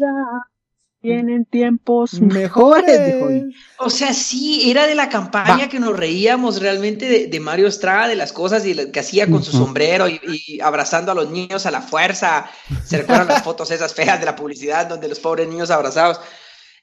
tienen 1.08 1.46
tiempos 1.46 2.20
mejores, 2.20 3.46
O 3.80 3.90
sea, 3.90 4.14
sí, 4.14 4.70
era 4.70 4.88
de 4.88 4.96
la 4.96 5.10
campaña 5.10 5.70
que 5.70 5.80
nos 5.80 5.96
reíamos 5.96 6.62
realmente 6.62 7.28
de, 7.28 7.40
Mario 7.40 7.68
Estrada, 7.68 8.08
de 8.08 8.16
las 8.16 8.34
cosas 8.34 8.66
y 8.66 8.92
que 8.92 9.00
hacía 9.00 9.30
con 9.30 9.44
su 9.44 9.52
sombrero 9.52 10.08
y, 10.10 10.60
abrazando 10.62 11.12
a 11.12 11.16
los 11.16 11.30
niños 11.30 11.66
a 11.66 11.72
la 11.72 11.82
fuerza. 11.82 12.50
Se 12.84 12.98
recuerdan 12.98 13.28
las 13.28 13.44
fotos 13.44 13.72
esas 13.72 13.94
feas 13.94 14.20
de 14.20 14.26
la 14.26 14.36
publicidad 14.36 14.88
donde 14.88 15.08
los 15.08 15.20
pobres 15.20 15.48
niños 15.48 15.72
abrazados. 15.72 16.20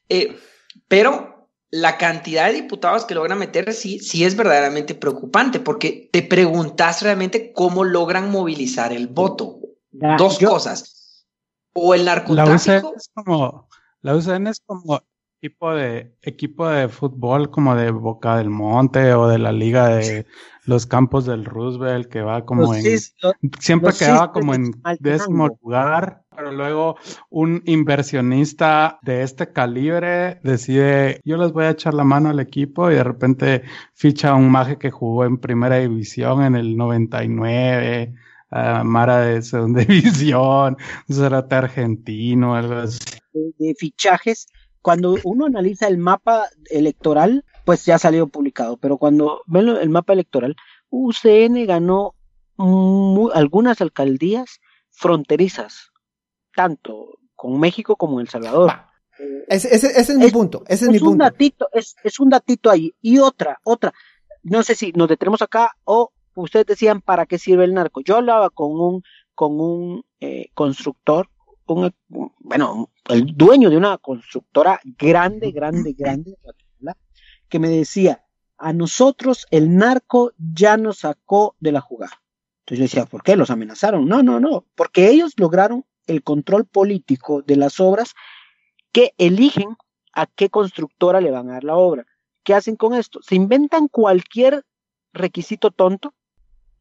Eh, 0.09 0.37
pero 0.89 1.51
la 1.71 1.99
cantidad 1.99 2.47
de 2.47 2.55
diputados 2.55 3.05
que 3.05 3.15
logran 3.15 3.39
meter 3.39 3.73
sí, 3.73 3.99
sí 3.99 4.25
es 4.25 4.37
verdaderamente 4.37 4.95
preocupante 4.95 5.61
porque 5.61 6.09
te 6.13 6.23
preguntas 6.23 7.03
realmente 7.03 7.53
cómo 7.53 7.85
logran 7.85 8.31
movilizar 8.31 8.93
el 8.93 9.09
voto. 9.09 9.59
Dos 9.91 10.39
cosas. 10.39 11.27
O 11.73 11.95
el 11.95 12.05
narcotráfico. 12.05 12.95
como 13.13 13.69
la 14.05 14.15
UCN 14.15 14.49
es 14.49 14.61
como 14.61 15.03
tipo 15.41 15.75
de 15.75 16.15
equipo 16.23 16.69
de 16.69 16.89
fútbol 16.89 17.51
como 17.51 17.75
de 17.75 17.91
Boca 17.91 18.37
del 18.37 18.51
Monte 18.51 19.15
o 19.15 19.29
de 19.29 19.39
la 19.39 19.51
Liga 19.51 19.89
de 19.89 20.27
los 20.67 20.87
Campos 20.87 21.25
del 21.25 21.47
Roosevelt 21.47 22.09
que 22.09 22.21
va 22.21 22.45
como 22.45 22.75
en 22.75 22.85
siempre 23.59 23.93
quedaba 23.99 24.33
como 24.33 24.55
en 24.55 24.73
décimo 25.01 25.49
lugar, 25.63 26.23
pero 26.35 26.53
luego 26.53 26.97
un 27.31 27.63
inversionista 27.65 28.99
de 29.03 29.23
este 29.23 29.53
calibre 29.53 30.39
decide 30.43 31.21
yo 31.25 31.39
les 31.39 31.53
voy 31.53 31.65
a 31.65 31.71
echar 31.71 31.95
la 31.95 32.05
mano 32.05 32.29
al 32.29 32.41
equipo 32.41 32.91
y 32.91 32.95
de 32.95 33.05
repente 33.05 33.63
ficha 33.95 34.31
a 34.31 34.35
un 34.35 34.51
maje 34.51 34.77
que 34.77 34.91
jugó 34.91 35.25
en 35.25 35.39
primera 35.39 35.77
división 35.77 36.43
en 36.43 36.57
el 36.57 36.77
99 36.77 38.15
uh, 38.55 38.85
Mara 38.85 39.19
de 39.21 39.43
segunda 39.43 39.83
división, 39.83 40.77
un 41.09 41.15
cerote 41.15 41.55
argentino, 41.55 42.55
algo 42.55 42.75
así 42.75 42.99
de, 43.35 43.75
fichajes, 43.75 44.47
cuando 44.81 45.17
uno 45.25 45.47
analiza 45.47 45.89
el 45.89 45.99
mapa 45.99 46.49
electoral, 46.71 47.45
pues 47.65 47.85
ya 47.85 47.99
salió 47.99 48.27
publicado, 48.27 48.77
pero 48.77 48.99
cuando 48.99 49.43
ven 49.47 49.69
el 49.69 49.91
mapa 49.91 50.13
electoral, 50.13 50.57
UCN 50.91 51.67
ganó 51.67 52.15
algunas 53.33 53.81
alcaldías 53.81 54.61
fronterizas, 54.91 55.91
tanto 56.55 57.19
con 57.35 57.59
México 57.59 57.97
como 57.97 58.21
en 58.21 58.27
El 58.27 58.29
Salvador. 58.29 58.73
Ese, 59.49 59.75
es 59.75 60.17
mi 60.17 60.31
punto. 60.31 60.65
Ese 60.67 60.87
es, 60.87 60.91
mi 60.91 60.99
un 60.99 61.19
Datito, 61.19 61.69
es, 61.73 61.97
es 62.03 62.21
un 62.21 62.31
datito 62.31 62.71
ahí. 62.71 62.95
Y 63.01 63.19
otra, 63.19 63.61
otra. 63.65 63.93
No 64.43 64.63
sé 64.63 64.75
si 64.75 64.93
nos 64.93 65.09
detenemos 65.09 65.41
acá 65.41 65.77
o 65.85 66.13
ustedes 66.35 66.67
decían 66.67 67.01
para 67.01 67.27
qué 67.27 67.39
sirve 67.39 67.65
el 67.65 67.75
narco. 67.75 68.01
Yo 68.01 68.17
hablaba 68.17 68.51
con 68.51 68.81
un, 68.81 69.03
con 69.35 69.61
un 69.61 70.05
eh, 70.21 70.49
constructor 70.55 71.29
un, 71.67 71.95
bueno, 72.39 72.91
el 73.09 73.37
dueño 73.37 73.71
de 73.71 73.77
una 73.77 73.99
constructora 73.99 74.81
grande, 74.99 75.51
grande, 75.51 75.95
grande, 75.97 76.37
que 77.49 77.59
me 77.59 77.69
decía, 77.69 78.25
a 78.59 78.73
nosotros 78.73 79.47
el 79.51 79.77
narco 79.77 80.33
ya 80.39 80.77
nos 80.77 80.99
sacó 80.99 81.57
de 81.61 81.73
la 81.73 81.81
jugada. 81.81 82.23
Entonces 82.61 82.79
yo 82.79 82.85
decía, 82.85 83.07
¿por 83.07 83.23
qué 83.23 83.37
los 83.37 83.51
amenazaron? 83.51 84.07
No, 84.09 84.23
no, 84.23 84.41
no, 84.41 84.67
porque 84.75 85.11
ellos 85.11 85.35
lograron 85.37 85.85
el 86.07 86.23
control 86.23 86.67
político 86.67 87.43
de 87.43 87.57
las 87.57 87.81
obras 87.81 88.15
que 88.93 89.13
eligen 89.19 89.77
a 90.13 90.27
qué 90.27 90.49
constructora 90.49 91.21
le 91.21 91.31
van 91.31 91.51
a 91.51 91.55
dar 91.55 91.65
la 91.65 91.77
obra. 91.77 92.07
¿Qué 92.43 92.55
hacen 92.55 92.77
con 92.77 92.95
esto? 92.95 93.21
Se 93.23 93.35
inventan 93.35 93.89
cualquier 93.89 94.65
requisito 95.13 95.71
tonto 95.71 96.15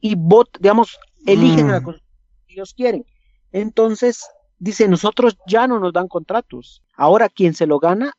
y 0.04 0.16
bot, 0.16 0.50
digamos, 0.60 1.00
eligen 1.26 1.70
a 1.70 1.74
la 1.74 1.80
mm. 1.80 1.84
constructora 1.84 2.46
que 2.46 2.54
ellos 2.54 2.74
quieren. 2.74 3.06
Entonces, 3.54 4.28
dice, 4.60 4.90
nosotros 4.90 5.38
ya 5.48 5.66
no 5.66 5.80
nos 5.80 5.94
dan 5.94 6.10
contratos. 6.10 6.84
Ahora 6.98 7.30
quien 7.30 7.54
se 7.54 7.66
lo 7.66 7.80
gana 7.80 8.12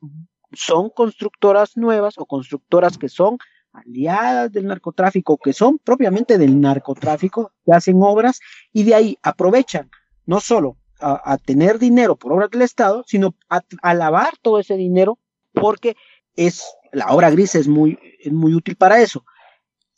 son 0.53 0.89
constructoras 0.89 1.77
nuevas 1.77 2.15
o 2.17 2.25
constructoras 2.25 2.97
que 2.97 3.11
son 3.11 3.37
aliadas 3.75 4.51
del 4.51 4.67
narcotráfico, 4.67 5.37
que 5.37 5.53
son 5.53 5.79
propiamente 5.79 6.39
del 6.39 6.59
narcotráfico, 6.59 7.53
que 7.67 7.73
hacen 7.73 8.01
obras 8.01 8.41
y 8.73 8.85
de 8.85 8.95
ahí 8.95 9.19
aprovechan 9.23 9.91
no 10.25 10.41
solo 10.41 10.79
a, 11.01 11.37
tener 11.37 11.79
dinero 11.79 12.17
por 12.17 12.33
obras 12.33 12.51
del 12.51 12.63
Estado, 12.63 13.05
sino 13.07 13.35
a, 13.51 13.95
lavar 13.95 14.39
todo 14.41 14.59
ese 14.59 14.79
dinero 14.79 15.19
porque 15.53 15.97
es 16.35 16.65
la 16.93 17.09
obra 17.09 17.31
gris 17.31 17.57
es 17.57 17.69
muy, 17.69 17.99
es 18.21 18.33
muy 18.33 18.55
útil 18.55 18.77
para 18.77 19.03
eso 19.03 19.23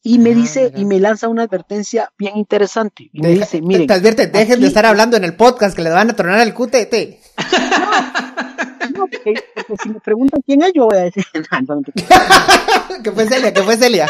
y 0.09 0.21
me 0.21 0.31
ah, 0.31 0.35
dice 0.35 0.73
y 0.77 0.85
me 0.85 1.01
lanza 1.01 1.27
una 1.27 1.43
advertencia 1.43 2.13
bien 2.17 2.37
interesante. 2.37 3.11
Y 3.13 3.21
me 3.21 3.31
dice, 3.31 3.61
miren. 3.61 3.89
Te 3.89 3.95
advierte, 3.95 4.29
dejen 4.29 4.61
de 4.61 4.69
estar 4.69 4.87
hablando 4.87 5.17
en 5.17 5.25
el 5.25 5.35
podcast 5.35 5.75
que 5.75 5.83
le 5.83 5.91
van 5.91 6.11
a 6.11 6.15
tronar 6.15 6.47
el 6.47 6.55
cutete. 6.55 7.19
No, 8.95 9.09
porque, 9.09 9.35
si 9.83 9.89
me 9.89 9.99
preguntan 9.99 10.41
quién 10.47 10.63
es, 10.63 10.73
yo 10.75 10.87
voy 10.87 10.97
a 10.97 11.01
decir. 11.01 11.25
que 13.03 13.11
fue 13.11 13.27
Celia, 13.27 13.53
que 13.53 13.63
fue 13.63 13.77
Celia. 13.77 14.07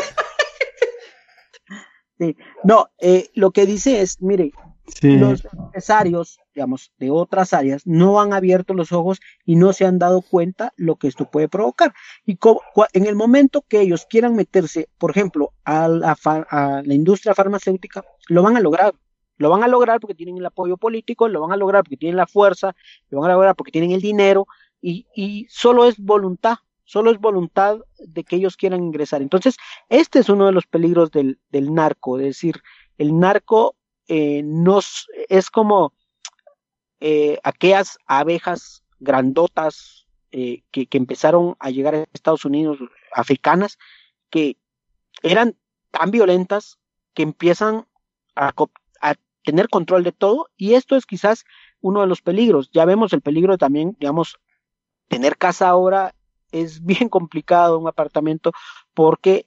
Sí. 2.19 2.37
No, 2.62 2.91
eh, 2.99 3.31
lo 3.33 3.50
que 3.50 3.65
dice 3.65 4.03
es, 4.03 4.21
mire, 4.21 4.53
los 5.00 5.47
empresarios, 5.50 6.41
digamos, 6.56 6.90
de 6.98 7.10
otras 7.10 7.52
áreas 7.52 7.86
no 7.86 8.18
han 8.18 8.32
abierto 8.32 8.72
los 8.72 8.90
ojos 8.90 9.20
y 9.44 9.56
no 9.56 9.75
se 9.75 9.84
han 9.84 9.98
dado 9.98 10.22
cuenta 10.22 10.72
lo 10.76 10.96
que 10.96 11.06
esto 11.06 11.30
puede 11.30 11.48
provocar. 11.48 11.92
Y 12.25 12.38
en 12.94 13.06
el 13.06 13.14
momento 13.14 13.62
que 13.68 13.82
ellos 13.82 14.06
quieran 14.08 14.34
meterse, 14.34 14.88
por 14.96 15.10
ejemplo, 15.10 15.52
a 15.64 15.86
la, 15.86 16.16
a 16.25 16.82
la 16.82 16.94
industria 16.94 17.34
farmacéutica, 17.34 18.02
lo 18.28 18.42
van 18.42 18.56
a 18.56 18.60
lograr. 18.60 18.94
Lo 19.36 19.50
van 19.50 19.64
a 19.64 19.68
lograr 19.68 20.00
porque 20.00 20.14
tienen 20.14 20.38
el 20.38 20.46
apoyo 20.46 20.78
político, 20.78 21.28
lo 21.28 21.42
van 21.42 21.52
a 21.52 21.58
lograr 21.58 21.84
porque 21.84 21.98
tienen 21.98 22.16
la 22.16 22.26
fuerza, 22.26 22.75
lo 23.10 23.20
van 23.20 23.30
a 23.30 23.34
lograr 23.34 23.54
porque 23.54 23.70
tienen 23.70 23.90
el 23.90 24.00
dinero 24.00 24.46
y, 24.80 25.06
y 25.14 25.46
solo 25.50 25.84
es 25.84 25.98
voluntad, 25.98 26.56
solo 26.84 27.10
es 27.10 27.18
voluntad 27.18 27.80
de 27.98 28.25
que 28.25 28.36
ellos 28.36 28.56
quieran 28.56 28.82
ingresar. 28.82 29.20
Entonces, 29.20 29.56
este 29.90 30.20
es 30.20 30.30
uno 30.30 30.46
de 30.46 30.52
los 30.52 30.66
peligros 30.66 31.10
del, 31.10 31.38
del 31.50 31.75
narco, 31.75 32.18
es 32.18 32.25
decir, 32.25 32.62
el 32.96 33.18
narco 33.18 33.76
eh, 34.08 34.42
nos, 34.42 35.06
es 35.28 35.50
como 35.50 35.92
eh, 37.00 37.38
aquellas 37.43 37.99
abejas 38.07 38.83
grandotas 38.99 40.07
eh, 40.33 40.62
que, 40.71 40.88
empezaron 40.93 41.57
a 41.59 41.71
llegar 41.71 41.95
a 41.95 42.07
Estados 42.12 42.45
Unidos, 42.45 42.79
africanas, 43.12 43.79
que 44.31 44.57
eran 45.23 45.57
tan 45.91 46.11
violentas 46.11 46.79
que 47.15 47.23
empiezan 47.23 47.87
a, 48.35 48.53
a 49.00 49.15
tener 49.45 49.69
control 49.69 50.05
de 50.05 50.12
todo 50.12 50.49
y 50.57 50.75
esto 50.75 50.97
es 50.97 51.07
quizás 51.07 51.45
uno 51.81 52.00
de 52.00 52.07
los 52.07 52.23
peligros. 52.23 52.71
Ya 52.73 52.85
vemos 52.85 53.12
el 53.12 53.23
peligro 53.23 53.57
también, 53.57 53.97
digamos, 53.99 54.38
tener 55.09 55.37
casa 55.37 55.69
ahora 55.69 56.15
es 56.53 56.85
bien 56.85 57.09
complicado, 57.09 57.79
un 57.79 57.88
apartamento, 57.88 58.53
porque 58.95 59.47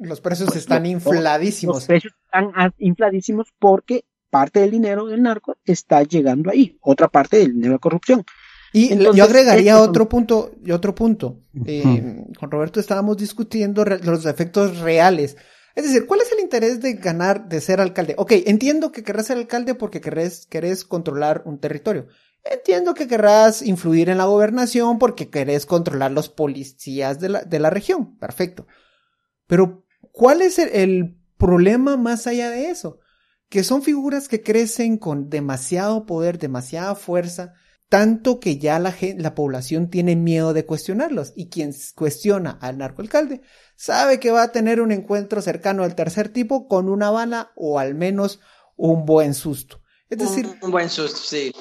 los 0.00 0.20
precios 0.20 0.54
están 0.54 0.86
infladísimos. 0.86 1.76
Los 1.76 1.86
precios 1.86 2.14
están 2.24 2.72
infladísimos 2.78 3.52
porque 3.58 4.04
parte 4.30 4.60
del 4.60 4.70
dinero 4.70 5.06
del 5.06 5.22
narco 5.22 5.56
está 5.64 6.02
llegando 6.02 6.50
ahí, 6.50 6.76
otra 6.80 7.08
parte 7.08 7.38
del 7.38 7.54
dinero 7.54 7.74
de 7.74 7.78
corrupción. 7.78 8.24
Y 8.72 8.96
yo 8.96 9.24
agregaría 9.24 9.80
otro 9.80 10.08
punto, 10.08 10.52
y 10.62 10.72
otro 10.72 10.94
punto. 10.94 11.40
Eh, 11.64 12.24
con 12.38 12.50
Roberto 12.50 12.80
estábamos 12.80 13.16
discutiendo 13.16 13.84
los 13.84 14.26
efectos 14.26 14.78
reales. 14.80 15.36
Es 15.74 15.84
decir, 15.84 16.06
¿cuál 16.06 16.20
es 16.20 16.30
el 16.32 16.40
interés 16.40 16.80
de 16.80 16.94
ganar, 16.94 17.48
de 17.48 17.60
ser 17.60 17.80
alcalde? 17.80 18.14
Ok, 18.18 18.32
entiendo 18.46 18.92
que 18.92 19.02
querrás 19.02 19.26
ser 19.26 19.38
alcalde 19.38 19.74
porque 19.74 20.00
querés, 20.00 20.46
querés 20.46 20.84
controlar 20.84 21.42
un 21.46 21.58
territorio. 21.58 22.08
Entiendo 22.44 22.94
que 22.94 23.08
querrás 23.08 23.62
influir 23.62 24.10
en 24.10 24.18
la 24.18 24.24
gobernación 24.24 24.98
porque 24.98 25.30
querés 25.30 25.66
controlar 25.66 26.10
los 26.10 26.28
policías 26.28 27.20
de 27.20 27.28
la, 27.30 27.42
de 27.42 27.58
la 27.58 27.70
región. 27.70 28.16
Perfecto. 28.18 28.66
Pero, 29.46 29.84
¿cuál 30.12 30.42
es 30.42 30.58
el, 30.58 31.18
problema 31.38 31.96
más 31.96 32.26
allá 32.26 32.50
de 32.50 32.68
eso? 32.68 32.98
Que 33.48 33.64
son 33.64 33.82
figuras 33.82 34.28
que 34.28 34.42
crecen 34.42 34.98
con 34.98 35.30
demasiado 35.30 36.04
poder, 36.06 36.38
demasiada 36.38 36.94
fuerza, 36.94 37.54
tanto 37.88 38.40
que 38.40 38.58
ya 38.58 38.78
la, 38.78 38.94
la 39.16 39.34
población 39.34 39.88
tiene 39.88 40.16
miedo 40.16 40.52
de 40.52 40.66
cuestionarlos. 40.66 41.32
Y 41.34 41.48
quien 41.48 41.74
cuestiona 41.94 42.58
al 42.60 42.78
narcoalcalde 42.78 43.40
sabe 43.76 44.20
que 44.20 44.30
va 44.30 44.42
a 44.42 44.52
tener 44.52 44.80
un 44.80 44.92
encuentro 44.92 45.40
cercano 45.40 45.84
al 45.84 45.94
tercer 45.94 46.28
tipo 46.28 46.68
con 46.68 46.88
una 46.88 47.10
bala 47.10 47.52
o 47.56 47.78
al 47.78 47.94
menos 47.94 48.40
un 48.76 49.06
buen 49.06 49.34
susto. 49.34 49.80
Es 50.10 50.18
decir, 50.18 50.48
un, 50.62 50.70
buen 50.70 50.88
susto, 50.88 51.18
sí. 51.18 51.52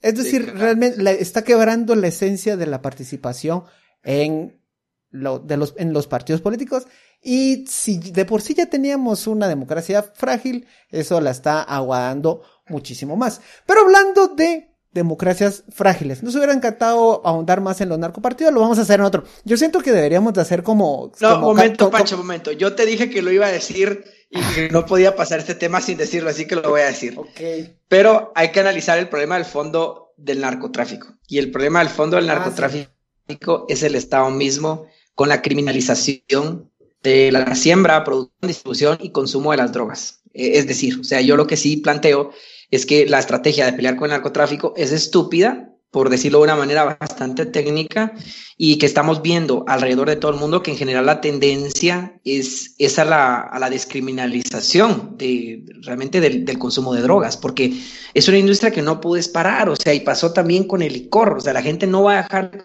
Es 0.00 0.16
decir, 0.16 0.54
realmente 0.54 1.20
está 1.20 1.42
quebrando 1.42 1.96
la 1.96 2.06
esencia 2.06 2.56
de 2.56 2.66
la 2.66 2.82
participación 2.82 3.64
en, 4.04 4.62
lo, 5.10 5.40
de 5.40 5.56
los, 5.56 5.74
en 5.78 5.92
los 5.92 6.06
partidos 6.06 6.40
políticos. 6.40 6.86
Y 7.22 7.66
si 7.66 7.98
de 7.98 8.24
por 8.24 8.42
sí 8.42 8.54
ya 8.54 8.66
teníamos 8.66 9.26
una 9.26 9.48
democracia 9.48 10.02
frágil, 10.02 10.66
eso 10.90 11.20
la 11.20 11.30
está 11.30 11.62
aguadando 11.62 12.42
muchísimo 12.68 13.16
más. 13.16 13.40
Pero 13.66 13.82
hablando 13.82 14.28
de 14.28 14.76
democracias 14.96 15.62
frágiles. 15.68 16.22
Nos 16.22 16.34
hubiera 16.34 16.52
encantado 16.52 17.20
ahondar 17.24 17.60
más 17.60 17.80
en 17.80 17.90
los 17.90 17.98
narcopartidos, 17.98 18.52
lo 18.52 18.60
vamos 18.60 18.78
a 18.78 18.82
hacer 18.82 18.98
en 18.98 19.06
otro. 19.06 19.24
Yo 19.44 19.56
siento 19.56 19.80
que 19.80 19.92
deberíamos 19.92 20.32
de 20.32 20.40
hacer 20.40 20.64
como... 20.64 21.12
No, 21.20 21.38
momento, 21.38 21.90
Pancho, 21.90 22.16
momento. 22.16 22.50
Yo 22.50 22.74
te 22.74 22.86
dije 22.86 23.10
que 23.10 23.22
lo 23.22 23.30
iba 23.30 23.46
a 23.46 23.52
decir 23.52 24.04
y 24.30 24.40
que 24.54 24.70
no 24.70 24.86
podía 24.86 25.14
pasar 25.14 25.38
este 25.38 25.54
tema 25.54 25.80
sin 25.80 25.98
decirlo, 25.98 26.30
así 26.30 26.46
que 26.46 26.56
lo 26.56 26.70
voy 26.70 26.80
a 26.80 26.86
decir. 26.86 27.16
Ok. 27.16 27.40
Pero 27.88 28.32
hay 28.34 28.50
que 28.50 28.60
analizar 28.60 28.98
el 28.98 29.08
problema 29.08 29.36
del 29.36 29.44
fondo 29.44 30.14
del 30.16 30.40
narcotráfico. 30.40 31.14
Y 31.28 31.38
el 31.38 31.52
problema 31.52 31.80
del 31.80 31.90
fondo 31.90 32.16
del 32.16 32.28
ah, 32.30 32.34
narcotráfico 32.34 33.66
es 33.68 33.82
el 33.82 33.94
Estado 33.94 34.30
mismo 34.30 34.86
con 35.14 35.28
la 35.28 35.42
criminalización 35.42 36.72
de 37.06 37.30
la 37.30 37.54
siembra, 37.54 38.02
producción, 38.02 38.48
distribución 38.48 38.98
y 39.00 39.10
consumo 39.10 39.52
de 39.52 39.58
las 39.58 39.72
drogas. 39.72 40.22
Eh, 40.34 40.58
es 40.58 40.66
decir, 40.66 40.98
o 41.00 41.04
sea, 41.04 41.20
yo 41.20 41.36
lo 41.36 41.46
que 41.46 41.56
sí 41.56 41.76
planteo 41.76 42.32
es 42.70 42.84
que 42.84 43.06
la 43.06 43.20
estrategia 43.20 43.64
de 43.64 43.74
pelear 43.74 43.96
con 43.96 44.06
el 44.06 44.16
narcotráfico 44.16 44.74
es 44.76 44.90
estúpida, 44.90 45.70
por 45.92 46.10
decirlo 46.10 46.38
de 46.38 46.44
una 46.44 46.56
manera 46.56 46.98
bastante 46.98 47.46
técnica, 47.46 48.12
y 48.56 48.78
que 48.78 48.86
estamos 48.86 49.22
viendo 49.22 49.64
alrededor 49.68 50.08
de 50.08 50.16
todo 50.16 50.32
el 50.32 50.40
mundo 50.40 50.64
que 50.64 50.72
en 50.72 50.76
general 50.76 51.06
la 51.06 51.20
tendencia 51.20 52.20
es, 52.24 52.74
es 52.78 52.98
a, 52.98 53.04
la, 53.04 53.36
a 53.36 53.58
la 53.60 53.70
descriminalización 53.70 55.16
de, 55.16 55.64
realmente 55.82 56.20
del, 56.20 56.44
del, 56.44 56.58
consumo 56.58 56.92
de 56.92 57.02
drogas, 57.02 57.36
porque 57.36 57.72
es 58.14 58.26
una 58.26 58.38
industria 58.38 58.72
que 58.72 58.82
no 58.82 59.00
puedes 59.00 59.28
parar, 59.28 59.68
o 59.68 59.76
sea, 59.76 59.94
y 59.94 60.00
pasó 60.00 60.32
también 60.32 60.64
con 60.64 60.82
el 60.82 60.92
licor, 60.92 61.36
o 61.38 61.40
sea, 61.40 61.52
la 61.52 61.62
gente 61.62 61.86
no 61.86 62.02
va 62.02 62.14
a 62.14 62.22
dejar 62.24 62.50
de 62.50 62.64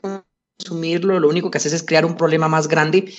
consumirlo, 0.58 1.20
lo 1.20 1.30
único 1.30 1.52
que 1.52 1.60
haces 1.60 1.74
es 1.74 1.84
crear 1.84 2.06
un 2.06 2.18
problema 2.18 2.48
más 2.48 2.68
grande 2.68 3.14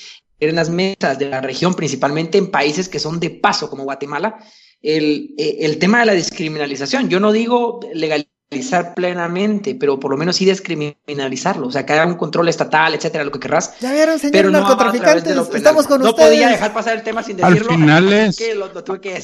en 0.51 0.57
las 0.57 0.71
mesas 0.71 1.19
de 1.19 1.29
la 1.29 1.41
región, 1.41 1.75
principalmente 1.75 2.39
en 2.39 2.51
países 2.51 2.89
que 2.89 2.99
son 2.99 3.21
de 3.21 3.31
paso, 3.31 3.71
como 3.71 3.85
Guatemala, 3.85 4.39
el, 4.81 5.35
eh, 5.39 5.59
el 5.61 5.79
tema 5.79 6.01
de 6.01 6.07
la 6.07 6.13
descriminalización. 6.15 7.09
Yo 7.09 7.21
no 7.21 7.33
digo 7.33 7.81
legalizar 7.95 8.95
plenamente, 8.95 9.75
pero 9.75 9.99
por 9.99 10.11
lo 10.11 10.17
menos 10.17 10.37
sí 10.37 10.45
descriminalizarlo, 10.45 11.69
o 11.69 11.71
sea, 11.71 11.87
que 11.87 11.95
haya 11.95 12.07
un 12.07 12.17
control 12.17 12.49
estatal, 12.49 12.95
etcétera, 12.95 13.25
lo 13.25 13.31
que 13.31 13.41
querrás. 13.41 13.79
Ya 13.81 13.93
vieron, 13.93 14.19
señor 14.19 14.33
pero 14.33 14.51
narcotraficantes, 14.51 15.35
no 15.35 15.43
estamos 15.55 15.87
con 15.87 16.03
no 16.03 16.11
ustedes. 16.11 16.29
No 16.29 16.35
podía 16.35 16.49
dejar 16.49 16.75
pasar 16.75 16.97
el 16.97 17.03
tema 17.03 17.23
sin 17.23 17.37
decirlo. 17.37 17.71
Al 17.71 17.77
final 17.77 18.13
es... 18.13 18.37
Que 18.37 18.55
lo, 18.55 18.69
tuve 18.71 19.01
que 19.01 19.23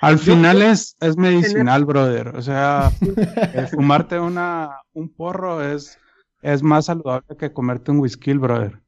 Al 0.00 0.18
final 0.18 0.62
es, 0.62 0.96
es 1.00 1.16
medicinal, 1.16 1.84
brother. 1.84 2.28
O 2.36 2.42
sea, 2.42 2.92
eh, 3.00 3.66
fumarte 3.70 4.20
una, 4.20 4.82
un 4.92 5.08
porro 5.08 5.64
es, 5.64 5.98
es 6.42 6.62
más 6.62 6.86
saludable 6.86 7.36
que 7.38 7.52
comerte 7.52 7.90
un 7.90 8.00
whisky, 8.00 8.34
brother. 8.34 8.83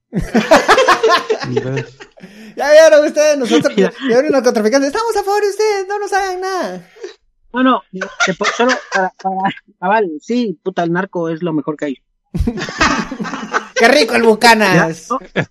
Ya 2.57 2.71
vieron 2.73 3.07
ustedes, 3.07 3.39
nosotros, 3.39 3.75
vieron 3.75 4.31
narcotraficantes, 4.31 4.89
estamos 4.89 5.17
a 5.17 5.23
favor 5.23 5.43
de 5.43 5.51
ustedes, 5.51 5.87
no 5.89 5.99
nos 5.99 6.13
hagan 6.13 6.41
nada. 6.41 6.89
No, 7.53 7.63
no, 7.63 7.83
solo 8.57 8.73
para, 8.93 9.13
para, 9.79 10.03
sí, 10.21 10.59
puta, 10.63 10.83
el 10.83 10.93
narco 10.93 11.29
es 11.29 11.43
lo 11.43 11.53
mejor 11.53 11.77
que 11.77 11.87
hay. 11.87 11.97
Qué 13.75 13.89
rico 13.89 14.15
el 14.15 14.23
Bucanas. 14.23 15.09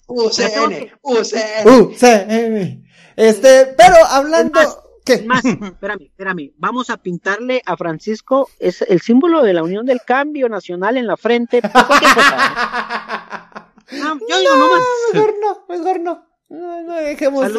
UCN, 0.07 0.91
UCN. 1.01 1.67
UCN. 1.67 2.85
Este, 3.15 3.73
pero 3.77 3.95
hablando. 4.09 4.59
¿Qué? 5.05 5.21
Más, 5.21 5.45
espérame, 5.45 6.05
espérame. 6.05 6.51
Vamos 6.57 6.89
a 6.89 6.97
pintarle 6.97 7.61
a 7.65 7.77
Francisco 7.77 8.49
es 8.59 8.81
el 8.81 9.01
símbolo 9.01 9.43
de 9.43 9.53
la 9.53 9.61
Unión 9.61 9.85
del 9.85 10.01
Cambio 10.01 10.49
Nacional 10.49 10.97
en 10.97 11.05
la 11.05 11.15
frente. 11.15 11.61
No, 13.91 14.19
yo 14.27 14.39
digo, 14.39 14.55
no, 14.55 14.67
mejor 15.13 15.33
no, 15.41 15.65
mejor 15.69 15.99
no. 15.99 16.25
No, 16.49 16.83
no 16.83 16.95
dejemos. 16.95 17.51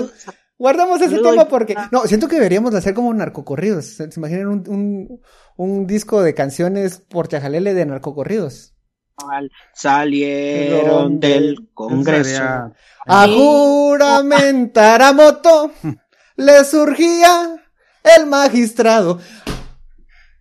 Guardamos 0.58 1.00
ese 1.02 1.18
tema 1.18 1.46
porque. 1.48 1.74
Ah. 1.76 1.88
No, 1.92 2.06
siento 2.06 2.28
que 2.28 2.36
deberíamos 2.36 2.72
de 2.72 2.78
hacer 2.78 2.94
como 2.94 3.12
narcocorridos. 3.12 3.86
¿Se 3.86 4.08
imaginan 4.16 4.46
un, 4.46 4.64
un, 4.68 5.20
un 5.56 5.86
disco 5.86 6.22
de 6.22 6.34
canciones 6.34 6.98
por 6.98 7.28
Chajalele 7.28 7.74
de 7.74 7.86
narcocorridos? 7.86 8.72
Salieron 9.72 11.20
del 11.20 11.70
Congreso. 11.72 12.42
A 13.06 13.26
juramentar 13.28 15.00
a 15.02 15.12
moto 15.12 15.70
le 16.36 16.64
surgía 16.64 17.64
el 18.16 18.26
magistrado. 18.26 19.18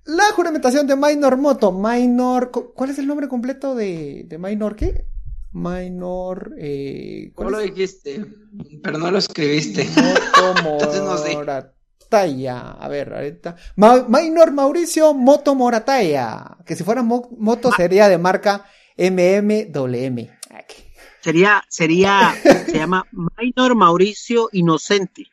La 0.04 0.26
juramentación 0.36 0.86
de 0.88 0.96
Minor 0.96 1.38
Moto. 1.38 1.72
Minor. 1.72 2.52
¿Cuál 2.52 2.90
es 2.90 3.00
el 3.00 3.08
nombre 3.08 3.28
completo 3.28 3.76
de, 3.76 4.26
de 4.28 4.38
Minor 4.38 4.76
qué? 4.76 5.08
Minor. 5.56 6.54
Eh, 6.60 7.32
¿Cómo 7.34 7.50
lo 7.50 7.60
dijiste? 7.60 8.26
Pero 8.84 8.98
no 8.98 9.10
lo 9.10 9.18
escribiste. 9.20 9.86
Sé. 11.24 11.34
Morataya. 11.34 12.72
A 12.72 12.88
ver, 12.90 13.14
ahorita. 13.14 13.56
Minor 13.78 14.52
Mauricio 14.52 15.14
Moto 15.14 15.56
Morataya. 15.56 16.58
Que 16.66 16.76
si 16.76 16.84
fuera 16.84 17.04
moto 17.04 17.72
sería 17.72 18.10
de 18.10 18.18
marca 18.18 18.66
MMWM. 18.98 20.28
Sería, 21.22 21.64
sería, 21.70 22.36
se 22.44 22.78
llama 22.78 23.06
Minor 23.12 23.76
Mauricio 23.76 24.50
Inocente. 24.52 25.24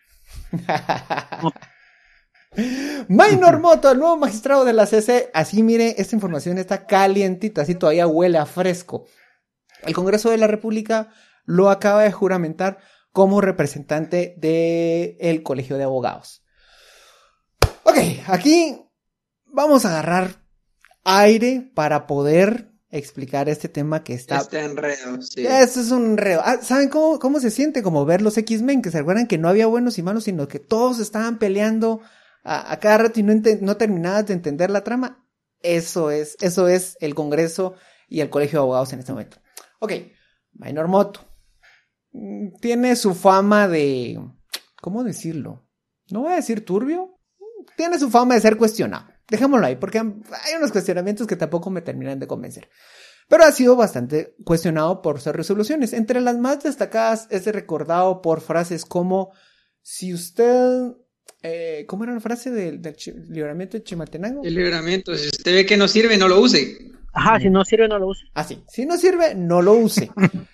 Minor 3.08 3.60
Moto, 3.60 3.90
el 3.90 3.98
nuevo 3.98 4.16
magistrado 4.16 4.64
de 4.64 4.72
la 4.72 4.86
CC. 4.86 5.30
Así 5.34 5.64
mire, 5.64 5.96
esta 5.98 6.14
información 6.14 6.58
está 6.58 6.86
calientita, 6.86 7.62
así 7.62 7.74
todavía 7.74 8.06
huele 8.06 8.38
a 8.38 8.46
fresco. 8.46 9.06
El 9.82 9.94
Congreso 9.94 10.30
de 10.30 10.38
la 10.38 10.46
República 10.46 11.10
lo 11.44 11.70
acaba 11.70 12.02
de 12.02 12.12
juramentar 12.12 12.78
como 13.12 13.40
representante 13.40 14.34
del 14.38 15.42
Colegio 15.42 15.76
de 15.76 15.84
Abogados. 15.84 16.42
Ok, 17.84 17.98
aquí 18.26 18.80
vamos 19.44 19.84
a 19.84 19.90
agarrar 19.90 20.42
aire 21.04 21.70
para 21.74 22.06
poder 22.06 22.72
explicar 22.90 23.48
este 23.48 23.68
tema 23.68 24.04
que 24.04 24.14
está... 24.14 24.38
Este 24.38 24.60
enredo, 24.60 25.20
sí. 25.22 25.46
Esto 25.46 25.80
es 25.80 25.90
un 25.90 26.12
enredo. 26.12 26.42
Ah, 26.44 26.58
¿Saben 26.62 26.88
cómo, 26.88 27.18
cómo 27.18 27.40
se 27.40 27.50
siente? 27.50 27.82
Como 27.82 28.04
ver 28.04 28.22
los 28.22 28.36
X-Men, 28.36 28.82
que 28.82 28.90
se 28.90 28.98
acuerdan 28.98 29.26
que 29.26 29.38
no 29.38 29.48
había 29.48 29.66
buenos 29.66 29.98
y 29.98 30.02
malos, 30.02 30.24
sino 30.24 30.46
que 30.46 30.58
todos 30.58 31.00
estaban 31.00 31.38
peleando 31.38 32.00
a, 32.44 32.78
cada 32.80 32.98
rato 32.98 33.20
y 33.20 33.22
no, 33.22 33.34
no 33.60 33.76
terminaban 33.76 34.26
de 34.26 34.34
entender 34.34 34.70
la 34.70 34.84
trama. 34.84 35.26
Eso 35.60 36.10
es, 36.10 36.36
eso 36.40 36.68
es 36.68 36.96
el 37.00 37.14
Congreso 37.14 37.74
y 38.08 38.20
el 38.20 38.30
Colegio 38.30 38.58
de 38.58 38.62
Abogados 38.64 38.92
en 38.92 39.00
este 39.00 39.12
momento. 39.12 39.38
Ok, 39.82 39.92
Minor 40.52 40.86
Moto. 40.86 41.20
Mm, 42.12 42.54
tiene 42.60 42.94
su 42.94 43.16
fama 43.16 43.66
de... 43.66 44.16
¿Cómo 44.80 45.02
decirlo? 45.02 45.68
No 46.10 46.20
voy 46.20 46.34
a 46.34 46.36
decir 46.36 46.64
turbio. 46.64 47.18
Tiene 47.76 47.98
su 47.98 48.08
fama 48.08 48.34
de 48.34 48.42
ser 48.42 48.56
cuestionado. 48.56 49.08
Dejémoslo 49.28 49.66
ahí, 49.66 49.74
porque 49.74 49.98
hay 49.98 50.54
unos 50.56 50.70
cuestionamientos 50.70 51.26
que 51.26 51.34
tampoco 51.34 51.68
me 51.68 51.82
terminan 51.82 52.20
de 52.20 52.28
convencer. 52.28 52.68
Pero 53.28 53.42
ha 53.42 53.50
sido 53.50 53.74
bastante 53.74 54.36
cuestionado 54.44 55.02
por 55.02 55.20
sus 55.20 55.32
resoluciones. 55.32 55.94
Entre 55.94 56.20
las 56.20 56.38
más 56.38 56.62
destacadas 56.62 57.26
es 57.30 57.44
recordado 57.46 58.22
por 58.22 58.40
frases 58.40 58.84
como 58.84 59.32
si 59.80 60.14
usted 60.14 60.92
eh, 61.42 61.84
¿Cómo 61.88 62.04
era 62.04 62.14
la 62.14 62.20
frase 62.20 62.52
del, 62.52 62.80
del 62.80 62.94
libramiento 63.30 63.76
de 63.76 63.82
Chimaltenango? 63.82 64.44
El 64.44 64.54
libramiento, 64.54 65.16
si 65.16 65.26
usted 65.26 65.52
ve 65.52 65.66
que 65.66 65.76
no 65.76 65.88
sirve, 65.88 66.16
no 66.16 66.28
lo 66.28 66.40
use. 66.40 66.92
Ajá, 67.12 67.40
si 67.40 67.50
no 67.50 67.64
sirve, 67.64 67.88
no 67.88 67.98
lo 67.98 68.08
use. 68.08 68.24
Ah, 68.34 68.44
sí. 68.44 68.62
Si 68.68 68.86
no 68.86 68.96
sirve, 68.96 69.34
no 69.34 69.62
lo 69.62 69.74
use. 69.74 70.10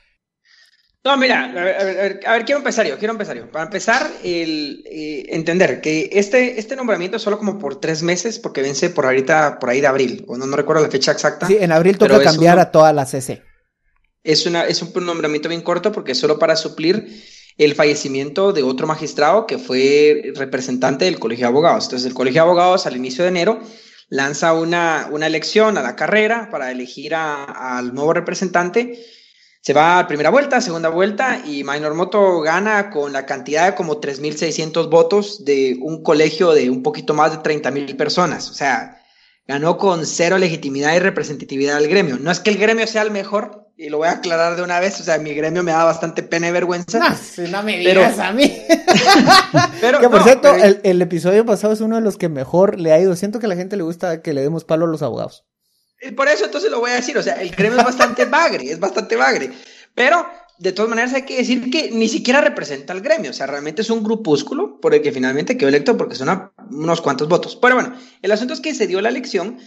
No, 1.04 1.16
mira, 1.16 1.44
a 1.44 1.64
ver, 1.64 2.20
a 2.26 2.32
ver, 2.32 2.44
quiero 2.44 2.58
empezar 2.58 2.86
yo, 2.86 2.98
quiero 2.98 3.12
empezar 3.12 3.36
yo. 3.36 3.50
Para 3.50 3.64
empezar, 3.64 4.10
el, 4.24 4.84
eh, 4.84 5.26
entender 5.28 5.80
que 5.80 6.10
este, 6.12 6.58
este 6.58 6.76
nombramiento 6.76 7.16
es 7.16 7.22
solo 7.22 7.38
como 7.38 7.58
por 7.58 7.80
tres 7.80 8.02
meses, 8.02 8.38
porque 8.38 8.62
vence 8.62 8.90
por 8.90 9.06
ahorita, 9.06 9.58
por 9.58 9.70
ahí 9.70 9.80
de 9.80 9.86
abril, 9.86 10.24
o 10.28 10.36
no, 10.36 10.46
no 10.46 10.56
recuerdo 10.56 10.82
la 10.82 10.90
fecha 10.90 11.12
exacta. 11.12 11.46
Sí, 11.46 11.56
en 11.58 11.72
abril 11.72 11.96
toca 11.96 12.20
cambiar 12.22 12.58
a 12.58 12.70
toda 12.72 12.92
la 12.92 13.06
CC. 13.06 13.42
Es, 14.24 14.44
una, 14.44 14.66
es 14.66 14.82
un 14.82 15.06
nombramiento 15.06 15.48
bien 15.48 15.62
corto 15.62 15.92
porque 15.92 16.12
es 16.12 16.18
solo 16.18 16.38
para 16.38 16.56
suplir 16.56 17.06
el 17.56 17.74
fallecimiento 17.74 18.52
de 18.52 18.62
otro 18.62 18.86
magistrado 18.86 19.46
que 19.46 19.56
fue 19.56 20.32
representante 20.34 21.04
del 21.06 21.18
Colegio 21.18 21.46
de 21.46 21.52
Abogados. 21.52 21.84
Entonces, 21.84 22.06
el 22.06 22.14
Colegio 22.14 22.42
de 22.42 22.48
Abogados 22.48 22.86
al 22.86 22.96
inicio 22.96 23.24
de 23.24 23.30
enero 23.30 23.60
lanza 24.08 24.52
una, 24.54 25.08
una 25.10 25.26
elección 25.26 25.78
a 25.78 25.82
la 25.82 25.96
carrera 25.96 26.48
para 26.50 26.70
elegir 26.70 27.14
al 27.14 27.94
nuevo 27.94 28.12
representante. 28.12 29.04
Se 29.60 29.72
va 29.74 29.98
a 29.98 30.06
primera 30.06 30.30
vuelta, 30.30 30.60
segunda 30.60 30.88
vuelta 30.88 31.42
y 31.44 31.64
Minor 31.64 31.94
Moto 31.94 32.40
gana 32.40 32.90
con 32.90 33.12
la 33.12 33.26
cantidad 33.26 33.66
de 33.66 33.74
como 33.74 34.00
3.600 34.00 34.88
votos 34.88 35.44
de 35.44 35.76
un 35.80 36.02
colegio 36.02 36.52
de 36.52 36.70
un 36.70 36.82
poquito 36.82 37.12
más 37.12 37.32
de 37.32 37.38
30.000 37.38 37.96
personas. 37.96 38.50
O 38.50 38.54
sea, 38.54 39.02
ganó 39.46 39.76
con 39.76 40.06
cero 40.06 40.38
legitimidad 40.38 40.94
y 40.94 41.00
representatividad 41.00 41.76
al 41.76 41.88
gremio. 41.88 42.18
No 42.18 42.30
es 42.30 42.40
que 42.40 42.50
el 42.50 42.58
gremio 42.58 42.86
sea 42.86 43.02
el 43.02 43.10
mejor, 43.10 43.67
y 43.80 43.90
lo 43.90 43.98
voy 43.98 44.08
a 44.08 44.12
aclarar 44.12 44.56
de 44.56 44.62
una 44.62 44.80
vez, 44.80 45.00
o 45.00 45.04
sea, 45.04 45.18
mi 45.18 45.32
gremio 45.34 45.62
me 45.62 45.70
da 45.70 45.84
bastante 45.84 46.24
pena 46.24 46.48
y 46.48 46.50
vergüenza. 46.50 46.98
No, 46.98 47.16
si 47.16 47.42
no 47.42 47.62
me 47.62 47.78
digas 47.78 48.18
a 48.18 48.32
mí. 48.32 48.60
pero, 49.80 50.00
que 50.00 50.08
por 50.08 50.24
cierto, 50.24 50.52
el, 50.52 51.00
episodio 51.00 51.46
pasado 51.46 51.72
es 51.72 51.80
uno 51.80 51.94
de 51.94 52.02
los 52.02 52.16
que 52.16 52.28
mejor 52.28 52.80
le 52.80 52.92
ha 52.92 52.98
ido. 52.98 53.14
Siento 53.14 53.38
que 53.38 53.46
a 53.46 53.48
la 53.48 53.54
gente 53.54 53.76
le 53.76 53.84
gusta 53.84 54.20
que 54.20 54.34
le 54.34 54.42
demos 54.42 54.64
palo 54.64 54.86
a 54.86 54.88
los 54.88 55.02
abogados. 55.02 55.44
Por 56.16 56.26
eso 56.26 56.46
entonces 56.46 56.72
lo 56.72 56.80
voy 56.80 56.90
a 56.90 56.94
decir, 56.94 57.16
o 57.18 57.22
sea, 57.22 57.34
el 57.34 57.50
gremio 57.50 57.78
es 57.78 57.84
bastante 57.84 58.24
bagre, 58.26 58.68
es 58.68 58.80
bastante 58.80 59.14
bagre. 59.14 59.52
Pero, 59.94 60.26
de 60.58 60.72
todas 60.72 60.88
maneras, 60.88 61.14
hay 61.14 61.22
que 61.22 61.36
decir 61.36 61.70
que 61.70 61.92
ni 61.92 62.08
siquiera 62.08 62.40
representa 62.40 62.92
al 62.92 63.00
gremio, 63.00 63.30
o 63.30 63.34
sea, 63.34 63.46
realmente 63.46 63.82
es 63.82 63.90
un 63.90 64.02
grupúsculo 64.02 64.80
por 64.80 64.92
el 64.92 65.02
que 65.02 65.12
finalmente 65.12 65.56
quedó 65.56 65.68
electo 65.68 65.96
porque 65.96 66.16
son 66.16 66.50
unos 66.72 67.00
cuantos 67.00 67.28
votos. 67.28 67.54
Pero 67.54 67.76
bueno, 67.76 67.94
el 68.22 68.32
asunto 68.32 68.54
es 68.54 68.60
que 68.60 68.74
se 68.74 68.88
dio 68.88 69.00
la 69.00 69.08
elección 69.08 69.58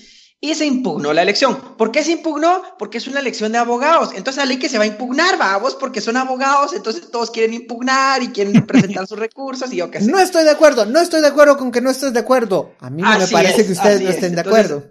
y 0.44 0.56
se 0.56 0.66
impugnó 0.66 1.14
la 1.14 1.22
elección. 1.22 1.76
¿Por 1.78 1.92
qué 1.92 2.04
se 2.04 2.14
impugnó? 2.14 2.64
Porque 2.80 2.98
es 2.98 3.08
una 3.08 3.20
elección 3.20 3.52
de 3.52 3.60
abogados. 3.60 4.10
Entonces 4.16 4.38
la 4.38 4.46
ley 4.46 4.58
que 4.58 4.70
se 4.70 4.80
va 4.80 4.86
a 4.86 4.88
impugnar, 4.88 5.38
vamos, 5.38 5.76
porque 5.76 6.02
son 6.02 6.18
abogados, 6.18 6.74
entonces 6.74 7.12
todos 7.12 7.30
quieren 7.30 7.54
impugnar 7.54 8.24
y 8.24 8.30
quieren 8.30 8.66
presentar 8.66 9.06
sus 9.08 9.20
recursos 9.20 9.72
y 9.72 9.78
yo 9.78 9.92
qué 9.92 10.02
sé. 10.02 10.12
No 10.12 10.20
estoy 10.20 10.44
de 10.44 10.50
acuerdo, 10.50 10.88
no 10.88 11.00
estoy 11.00 11.22
de 11.22 11.28
acuerdo 11.28 11.58
con 11.58 11.72
que 11.72 11.80
no 11.80 11.92
estés 11.92 12.12
de 12.12 12.20
acuerdo. 12.20 12.74
A 12.80 12.90
mí 12.90 13.04
no 13.04 13.20
me 13.20 13.28
parece 13.28 13.68
que 13.68 13.72
ustedes 13.72 14.02
no 14.02 14.10
estén 14.10 14.34
de 14.34 14.42
acuerdo. 14.42 14.84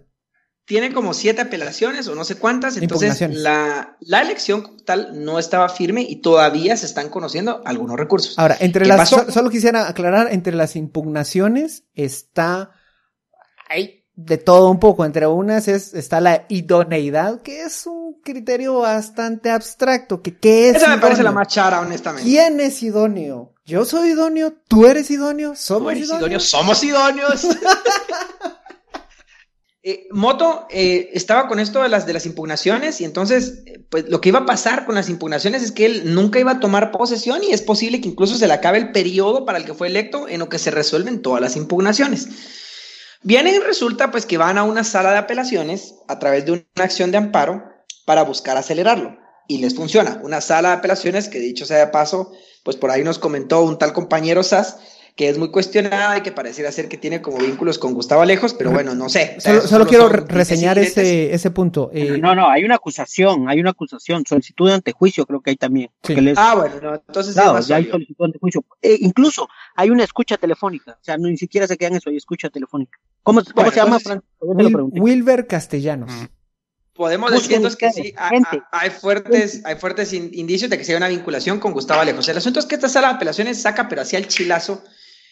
Tiene 0.66 0.92
como 0.92 1.14
siete 1.14 1.40
apelaciones 1.40 2.06
o 2.06 2.14
no 2.14 2.22
sé 2.24 2.36
cuántas, 2.36 2.76
entonces 2.76 3.20
la, 3.28 3.96
la 3.98 4.20
elección 4.20 4.76
tal 4.84 5.24
no 5.24 5.40
estaba 5.40 5.68
firme 5.68 6.02
y 6.02 6.20
todavía 6.20 6.76
se 6.76 6.86
están 6.86 7.08
conociendo 7.08 7.60
algunos 7.64 7.98
recursos. 7.98 8.38
Ahora, 8.38 8.56
entre 8.60 8.86
las, 8.86 9.08
solo 9.08 9.50
quisiera 9.50 9.88
aclarar, 9.88 10.28
entre 10.30 10.54
las 10.54 10.76
impugnaciones 10.76 11.86
está, 11.94 12.70
de 14.24 14.38
todo 14.38 14.70
un 14.70 14.78
poco. 14.78 15.04
Entre 15.04 15.26
unas 15.26 15.68
es, 15.68 15.94
está 15.94 16.20
la 16.20 16.44
idoneidad, 16.48 17.42
que 17.42 17.62
es 17.62 17.86
un 17.86 18.20
criterio 18.22 18.80
bastante 18.80 19.50
abstracto. 19.50 20.22
Que, 20.22 20.36
¿qué 20.36 20.70
es 20.70 20.76
Esa 20.76 20.88
me 20.94 20.98
parece 20.98 21.22
la 21.22 21.32
más 21.32 21.48
chara, 21.48 21.80
honestamente. 21.80 22.28
¿Quién 22.28 22.60
es 22.60 22.82
idóneo? 22.82 23.54
Yo 23.64 23.84
soy 23.84 24.10
idóneo, 24.10 24.52
tú 24.68 24.86
eres 24.86 25.10
idóneo, 25.10 25.54
somos 25.54 25.96
idóneos. 25.96 26.44
Somos 26.44 26.82
idóneos. 26.84 27.46
Eh, 29.82 30.08
Moto 30.10 30.66
eh, 30.68 31.08
estaba 31.14 31.48
con 31.48 31.58
esto 31.58 31.82
de 31.82 31.88
las, 31.88 32.04
de 32.04 32.12
las 32.12 32.26
impugnaciones 32.26 33.00
y 33.00 33.06
entonces, 33.06 33.62
eh, 33.64 33.82
pues 33.88 34.10
lo 34.10 34.20
que 34.20 34.28
iba 34.28 34.40
a 34.40 34.44
pasar 34.44 34.84
con 34.84 34.94
las 34.94 35.08
impugnaciones 35.08 35.62
es 35.62 35.72
que 35.72 35.86
él 35.86 36.14
nunca 36.14 36.38
iba 36.38 36.50
a 36.50 36.60
tomar 36.60 36.90
posesión 36.90 37.42
y 37.42 37.52
es 37.52 37.62
posible 37.62 37.98
que 38.02 38.08
incluso 38.08 38.36
se 38.36 38.46
le 38.46 38.52
acabe 38.52 38.76
el 38.76 38.92
periodo 38.92 39.46
para 39.46 39.56
el 39.56 39.64
que 39.64 39.72
fue 39.72 39.86
electo 39.86 40.28
en 40.28 40.40
lo 40.40 40.50
que 40.50 40.58
se 40.58 40.70
resuelven 40.70 41.22
todas 41.22 41.40
las 41.40 41.56
impugnaciones. 41.56 42.28
Viene 43.22 43.52
y 43.52 43.58
resulta 43.58 44.10
pues 44.10 44.24
que 44.24 44.38
van 44.38 44.56
a 44.56 44.62
una 44.62 44.82
sala 44.82 45.12
de 45.12 45.18
apelaciones 45.18 45.94
a 46.08 46.18
través 46.18 46.46
de 46.46 46.52
una 46.52 46.64
acción 46.76 47.10
de 47.10 47.18
amparo 47.18 47.62
para 48.06 48.22
buscar 48.22 48.56
acelerarlo. 48.56 49.18
Y 49.46 49.58
les 49.58 49.74
funciona. 49.74 50.20
Una 50.22 50.40
sala 50.40 50.70
de 50.70 50.74
apelaciones 50.76 51.28
que 51.28 51.38
dicho 51.38 51.66
sea 51.66 51.78
de 51.78 51.88
paso, 51.88 52.32
pues 52.64 52.76
por 52.76 52.90
ahí 52.90 53.02
nos 53.02 53.18
comentó 53.18 53.62
un 53.62 53.78
tal 53.78 53.92
compañero 53.92 54.42
Sass 54.42 54.78
que 55.20 55.28
es 55.28 55.36
muy 55.36 55.50
cuestionada 55.50 56.16
y 56.16 56.22
que 56.22 56.32
pareciera 56.32 56.72
ser 56.72 56.88
que 56.88 56.96
tiene 56.96 57.20
como 57.20 57.36
vínculos 57.36 57.78
con 57.78 57.92
Gustavo 57.92 58.22
Alejos, 58.22 58.54
pero 58.54 58.70
bueno, 58.70 58.94
no 58.94 59.10
sé. 59.10 59.36
solo, 59.66 59.86
quiero 59.86 60.08
reseñar 60.08 60.78
ese, 60.78 61.34
ese 61.34 61.50
punto. 61.50 61.90
Eh, 61.92 62.16
no, 62.16 62.34
no, 62.34 62.48
hay 62.48 62.64
una 62.64 62.76
acusación, 62.76 63.46
hay 63.46 63.60
una 63.60 63.72
acusación, 63.72 64.24
solicitud 64.26 64.68
de 64.68 64.76
antejuicio 64.76 65.26
creo 65.26 65.42
que 65.42 65.50
hay 65.50 65.56
también. 65.56 65.90
Ah, 66.36 66.54
bueno, 66.56 66.94
entonces 67.06 67.34
ya 67.34 67.76
hay 67.76 67.90
solicitud 67.90 68.16
de 68.18 68.24
antejuicio. 68.24 68.64
Eh, 68.80 68.96
incluso 69.00 69.46
hay 69.76 69.90
una 69.90 70.04
escucha 70.04 70.38
telefónica, 70.38 70.92
o 70.92 71.04
sea, 71.04 71.18
ni 71.18 71.36
siquiera 71.36 71.66
se 71.66 71.76
quedan 71.76 71.96
eso, 71.96 72.08
hay 72.08 72.16
escucha 72.16 72.48
telefónica. 72.48 72.98
¿Cómo, 73.22 73.42
cómo 73.54 73.70
se 73.70 73.76
llama, 73.76 73.98
Wilber 74.40 75.46
Castellanos. 75.46 76.10
Podemos 76.94 77.30
decir 77.30 77.56
entonces 77.56 77.78
que 77.78 77.92
sí, 77.92 78.14
hay, 78.16 78.88
fuertes, 78.88 79.60
hay 79.66 79.76
fuertes 79.76 80.14
indicios 80.14 80.70
de 80.70 80.78
que 80.78 80.84
se 80.84 80.92
hay 80.92 80.96
una 80.96 81.08
vinculación 81.08 81.60
con 81.60 81.74
Gustavo 81.74 82.00
Alejos. 82.00 82.26
El 82.30 82.38
asunto 82.38 82.58
es 82.58 82.64
que 82.64 82.76
esta 82.76 82.88
sala 82.88 83.08
de 83.08 83.14
apelaciones 83.16 83.60
saca, 83.60 83.86
pero 83.86 84.00
hacía 84.00 84.18
el 84.18 84.28
chilazo, 84.28 84.82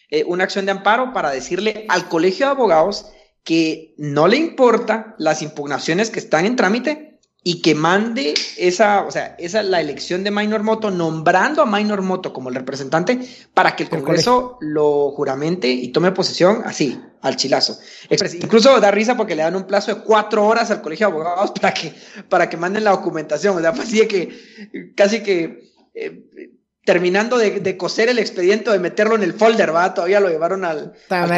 eh, 0.09 0.23
una 0.25 0.43
acción 0.43 0.65
de 0.65 0.71
amparo 0.71 1.13
para 1.13 1.31
decirle 1.31 1.85
al 1.89 2.09
colegio 2.09 2.47
de 2.47 2.51
abogados 2.51 3.07
que 3.43 3.93
no 3.97 4.27
le 4.27 4.37
importa 4.37 5.15
las 5.17 5.41
impugnaciones 5.41 6.09
que 6.09 6.19
están 6.19 6.45
en 6.45 6.55
trámite 6.55 7.09
y 7.43 7.61
que 7.61 7.73
mande 7.73 8.33
esa, 8.57 9.05
o 9.05 9.11
sea, 9.11 9.35
esa 9.39 9.63
la 9.63 9.79
elección 9.79 10.23
de 10.23 10.31
Minor 10.31 10.63
Moto, 10.63 10.91
nombrando 10.91 11.61
a 11.61 11.65
Minor 11.65 12.01
Moto 12.01 12.33
como 12.33 12.49
el 12.49 12.55
representante 12.55 13.19
para 13.53 13.75
que 13.75 13.83
el 13.83 13.89
Congreso 13.89 14.57
lo 14.59 15.11
juramente 15.11 15.69
y 15.69 15.87
tome 15.89 16.11
posesión 16.11 16.63
así, 16.65 16.99
al 17.21 17.37
chilazo. 17.37 17.79
Incluso 18.41 18.79
da 18.79 18.91
risa 18.91 19.15
porque 19.15 19.35
le 19.35 19.43
dan 19.43 19.55
un 19.55 19.63
plazo 19.67 19.95
de 19.95 20.01
cuatro 20.01 20.45
horas 20.45 20.69
al 20.69 20.81
Colegio 20.81 21.07
de 21.07 21.13
Abogados 21.13 21.51
para 21.61 21.73
que, 21.73 21.93
para 22.27 22.49
que 22.49 22.57
manden 22.57 22.83
la 22.83 22.91
documentación. 22.91 23.57
O 23.57 23.61
sea, 23.61 23.73
fue 23.73 23.85
así 23.85 23.99
de 23.99 24.07
que 24.07 24.93
casi 24.95 25.23
que 25.23 25.71
eh, 25.93 26.25
terminando 26.89 27.37
de, 27.37 27.77
coser 27.77 28.09
el 28.09 28.17
expediente, 28.17 28.71
de 28.71 28.79
meterlo 28.79 29.13
en 29.13 29.21
el 29.21 29.33
folder, 29.33 29.75
va, 29.75 29.93
todavía 29.93 30.19
lo 30.19 30.27
llevaron 30.27 30.65
al. 30.65 30.93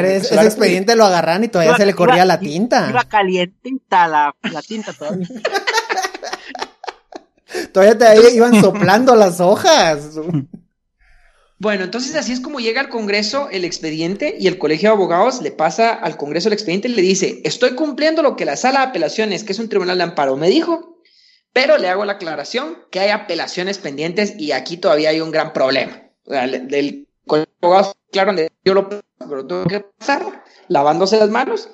ese 0.06 0.36
expediente 0.36 0.96
lo 0.96 1.04
agarran 1.04 1.44
y 1.44 1.50
todavía 1.50 1.76
se 1.76 1.86
le 1.86 1.94
corría 1.94 2.24
la 2.24 2.40
tinta. 2.40 2.88
Iba 2.90 3.04
calientita 3.04 4.08
la, 4.08 4.34
la 4.50 4.62
tinta 4.62 4.94
todavía. 4.94 5.28
Todavía 7.74 7.98
te 7.98 8.34
iban 8.34 8.62
soplando 8.62 9.14
las 9.14 9.42
hojas. 9.42 10.12
Bueno, 11.60 11.84
entonces 11.84 12.16
así 12.16 12.32
es 12.32 12.40
como 12.40 12.62
llega 12.62 12.80
al 12.80 12.88
Congreso 12.88 13.50
el 13.52 13.66
expediente 13.66 14.38
y 14.40 14.48
el 14.48 14.58
Colegio 14.58 14.88
de 14.88 14.96
Abogados 14.96 15.42
le 15.42 15.52
pasa 15.52 15.92
al 15.92 16.16
Congreso 16.16 16.48
el 16.48 16.54
expediente 16.54 16.88
y 16.88 16.94
le 16.94 17.02
dice, 17.02 17.42
estoy 17.44 17.72
cumpliendo 17.72 18.24
lo 18.24 18.38
que 18.38 18.46
la 18.46 18.56
sala 18.56 18.80
de 18.80 18.86
apelaciones, 18.86 19.44
que 19.44 19.52
es 19.52 19.60
un 19.60 19.68
tribunal 19.68 19.98
de 19.98 20.06
amparo, 20.06 20.38
me 20.38 20.48
dijo, 20.48 21.01
pero 21.54 21.78
le 21.78 21.90
hago 21.90 22.06
la 22.06 22.14
aclaración 22.14 22.78
que 22.92 23.00
hay 23.00 23.10
apelaciones 23.10 23.78
pendientes 23.78 24.36
y 24.38 24.52
aquí 24.52 24.78
todavía 24.78 25.10
hay 25.10 25.22
un 25.22 25.32
gran 25.32 25.54
problema. 25.54 26.04
O 26.26 26.32
sea, 26.32 26.48
del 26.48 27.08
Abogados, 27.62 27.96
claro, 28.12 28.34
yo 28.66 28.74
lo 28.74 28.90
pero 28.90 29.46
tengo 29.46 29.66
que 29.66 29.82
pasar 29.82 30.44
lavándose 30.68 31.18
las 31.18 31.30
manos, 31.30 31.70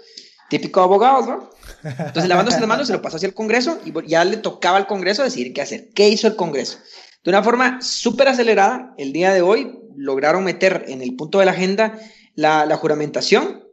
típico 0.49 0.81
de 0.81 0.83
abogados, 0.85 1.27
¿no? 1.27 1.49
Entonces, 1.83 2.27
lavándose 2.27 2.59
las 2.59 2.67
manos, 2.67 2.87
se 2.87 2.93
lo 2.93 3.01
pasó 3.01 3.17
hacia 3.17 3.27
el 3.27 3.33
Congreso 3.33 3.79
y 3.85 3.93
ya 4.07 4.25
le 4.25 4.37
tocaba 4.37 4.77
al 4.77 4.87
Congreso 4.87 5.23
decidir 5.23 5.53
qué 5.53 5.61
hacer. 5.61 5.89
¿Qué 5.93 6.09
hizo 6.09 6.27
el 6.27 6.35
Congreso? 6.35 6.79
De 7.23 7.29
una 7.29 7.43
forma 7.43 7.81
súper 7.81 8.27
acelerada, 8.27 8.93
el 8.97 9.13
día 9.13 9.33
de 9.33 9.41
hoy 9.41 9.79
lograron 9.95 10.43
meter 10.43 10.85
en 10.87 11.01
el 11.01 11.15
punto 11.15 11.39
de 11.39 11.45
la 11.45 11.51
agenda 11.51 11.99
la, 12.35 12.75
juramentación 12.77 13.63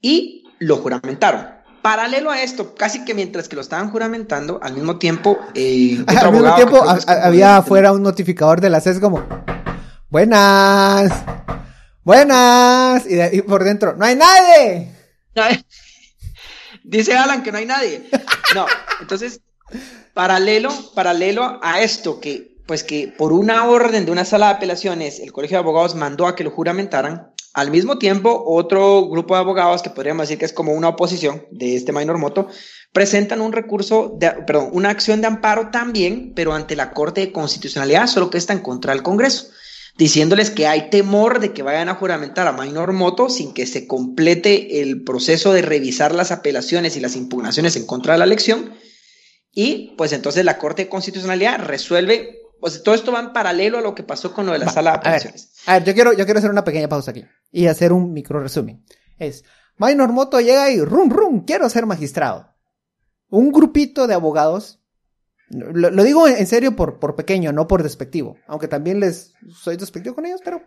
y 0.00 0.44
lo 0.58 0.76
juramentaron. 0.76 1.59
Paralelo 1.82 2.30
a 2.30 2.42
esto, 2.42 2.74
casi 2.74 3.04
que 3.04 3.14
mientras 3.14 3.48
que 3.48 3.56
lo 3.56 3.62
estaban 3.62 3.90
juramentando, 3.90 4.60
al 4.62 4.74
mismo 4.74 4.98
tiempo, 4.98 5.38
eh, 5.54 6.04
al 6.06 6.32
mismo 6.32 6.54
tiempo 6.54 6.82
había 7.06 7.58
afuera 7.58 7.92
un 7.92 8.02
notificador 8.02 8.60
de 8.60 8.70
la 8.70 8.80
CES 8.80 9.00
como, 9.00 9.22
buenas, 10.10 11.10
buenas, 12.04 13.04
y, 13.06 13.38
y 13.38 13.42
por 13.42 13.64
dentro, 13.64 13.94
no 13.96 14.04
hay 14.04 14.16
nadie. 14.16 14.94
Dice 16.84 17.16
Alan 17.16 17.42
que 17.42 17.52
no 17.52 17.58
hay 17.58 17.66
nadie. 17.66 18.08
No, 18.54 18.66
entonces, 19.00 19.40
paralelo, 20.12 20.70
paralelo 20.94 21.60
a 21.62 21.80
esto, 21.80 22.20
que 22.20 22.50
pues 22.70 22.84
que 22.84 23.08
por 23.08 23.32
una 23.32 23.64
orden 23.68 24.06
de 24.06 24.12
una 24.12 24.24
sala 24.24 24.46
de 24.46 24.52
apelaciones, 24.52 25.18
el 25.18 25.32
Colegio 25.32 25.56
de 25.56 25.62
Abogados 25.62 25.96
mandó 25.96 26.28
a 26.28 26.36
que 26.36 26.44
lo 26.44 26.52
juramentaran. 26.52 27.29
Al 27.52 27.70
mismo 27.70 27.98
tiempo, 27.98 28.44
otro 28.46 29.08
grupo 29.08 29.34
de 29.34 29.40
abogados, 29.40 29.82
que 29.82 29.90
podríamos 29.90 30.24
decir 30.24 30.38
que 30.38 30.44
es 30.44 30.52
como 30.52 30.72
una 30.72 30.88
oposición 30.88 31.46
de 31.50 31.76
este 31.76 31.92
minor 31.92 32.18
moto, 32.18 32.48
presentan 32.92 33.40
un 33.40 33.52
recurso, 33.52 34.16
de, 34.18 34.30
perdón, 34.46 34.70
una 34.72 34.90
acción 34.90 35.20
de 35.20 35.26
amparo 35.26 35.70
también, 35.70 36.32
pero 36.34 36.52
ante 36.52 36.76
la 36.76 36.92
Corte 36.92 37.20
de 37.20 37.32
Constitucionalidad, 37.32 38.06
solo 38.06 38.30
que 38.30 38.38
está 38.38 38.52
en 38.52 38.60
contra 38.60 38.92
del 38.92 39.02
Congreso 39.02 39.48
diciéndoles 40.00 40.50
que 40.50 40.66
hay 40.66 40.88
temor 40.88 41.40
de 41.40 41.52
que 41.52 41.62
vayan 41.62 41.90
a 41.90 41.94
juramentar 41.94 42.46
a 42.46 42.52
Minor 42.52 42.94
Moto 42.94 43.28
sin 43.28 43.52
que 43.52 43.66
se 43.66 43.86
complete 43.86 44.80
el 44.80 45.04
proceso 45.04 45.52
de 45.52 45.60
revisar 45.60 46.14
las 46.14 46.32
apelaciones 46.32 46.96
y 46.96 47.00
las 47.00 47.16
impugnaciones 47.16 47.76
en 47.76 47.84
contra 47.84 48.14
de 48.14 48.18
la 48.20 48.24
elección. 48.24 48.74
Y 49.52 49.94
pues 49.98 50.14
entonces 50.14 50.46
la 50.46 50.56
Corte 50.56 50.84
de 50.84 50.88
Constitucionalidad 50.88 51.58
resuelve, 51.58 52.38
pues 52.60 52.82
todo 52.82 52.94
esto 52.94 53.12
va 53.12 53.20
en 53.20 53.34
paralelo 53.34 53.76
a 53.76 53.82
lo 53.82 53.94
que 53.94 54.02
pasó 54.02 54.32
con 54.32 54.46
lo 54.46 54.52
de 54.52 54.60
la 54.60 54.70
sala 54.70 54.92
de 54.92 54.96
apelaciones. 54.96 55.49
A 55.66 55.74
ver, 55.74 55.84
yo 55.84 55.94
quiero, 55.94 56.12
yo 56.12 56.24
quiero 56.24 56.38
hacer 56.38 56.50
una 56.50 56.64
pequeña 56.64 56.88
pausa 56.88 57.10
aquí 57.10 57.24
y 57.50 57.66
hacer 57.66 57.92
un 57.92 58.12
micro 58.12 58.40
resumen. 58.40 58.84
Es, 59.18 59.44
Minor 59.76 60.12
Moto 60.12 60.40
llega 60.40 60.70
y 60.70 60.80
rum 60.80 61.10
rum, 61.10 61.44
quiero 61.44 61.68
ser 61.68 61.86
magistrado. 61.86 62.54
Un 63.28 63.52
grupito 63.52 64.06
de 64.06 64.14
abogados 64.14 64.80
Lo, 65.50 65.90
digo 66.04 66.28
en 66.28 66.46
serio 66.46 66.76
por, 66.76 66.98
por 66.98 67.16
pequeño, 67.16 67.52
no 67.52 67.66
por 67.66 67.82
despectivo. 67.82 68.36
Aunque 68.46 68.68
también 68.68 69.00
les 69.00 69.34
soy 69.48 69.76
despectivo 69.76 70.14
con 70.14 70.26
ellos, 70.26 70.40
pero 70.44 70.62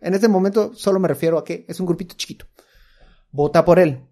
en 0.00 0.14
este 0.14 0.28
momento 0.28 0.74
solo 0.74 1.00
me 1.00 1.08
refiero 1.08 1.38
a 1.38 1.44
que 1.44 1.64
es 1.68 1.80
un 1.80 1.86
grupito 1.86 2.14
chiquito. 2.16 2.46
Vota 3.30 3.64
por 3.64 3.78
él. 3.78 4.06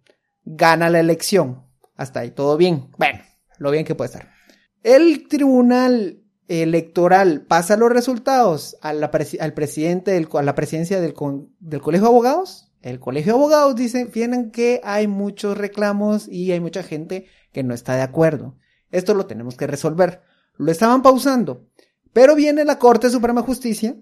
Gana 0.45 0.91
la 0.91 1.01
elección. 1.01 1.67
Hasta 1.97 2.21
ahí, 2.21 2.31
todo 2.31 2.57
bien. 2.57 2.91
Bueno, 2.99 3.21
lo 3.59 3.71
bien 3.71 3.85
que 3.85 3.95
puede 3.95 4.09
estar. 4.09 4.31
El 4.83 5.29
tribunal 5.29 6.24
electoral 6.49 7.43
pasa 7.43 7.77
los 7.77 7.91
resultados 7.91 8.77
al 8.83 9.01
presidente, 9.55 10.13
del, 10.13 10.29
a 10.33 10.43
la 10.43 10.55
presidencia 10.55 11.01
del, 11.01 11.15
del 11.61 11.81
colegio 11.81 12.07
de 12.07 12.11
abogados. 12.11 12.71
El 12.83 13.01
colegio 13.01 13.33
de 13.33 13.39
abogados 13.39 13.77
dice, 13.77 14.05
vienen 14.05 14.51
que 14.51 14.81
hay 14.85 15.07
muchos 15.07 15.57
reclamos 15.57 16.29
y 16.29 16.53
hay 16.53 16.61
mucha 16.61 16.83
gente 16.83 17.27
que 17.53 17.63
no 17.63 17.73
está 17.73 17.97
de 17.97 18.03
acuerdo. 18.03 18.57
Esto 18.91 19.15
lo 19.15 19.27
tenemos 19.27 19.57
que 19.57 19.67
resolver. 19.67 20.21
Lo 20.57 20.71
estaban 20.71 21.03
pausando. 21.03 21.67
Pero 22.13 22.35
viene 22.35 22.65
la 22.65 22.79
Corte 22.79 23.11
Suprema 23.11 23.41
de 23.41 23.47
Justicia. 23.47 23.97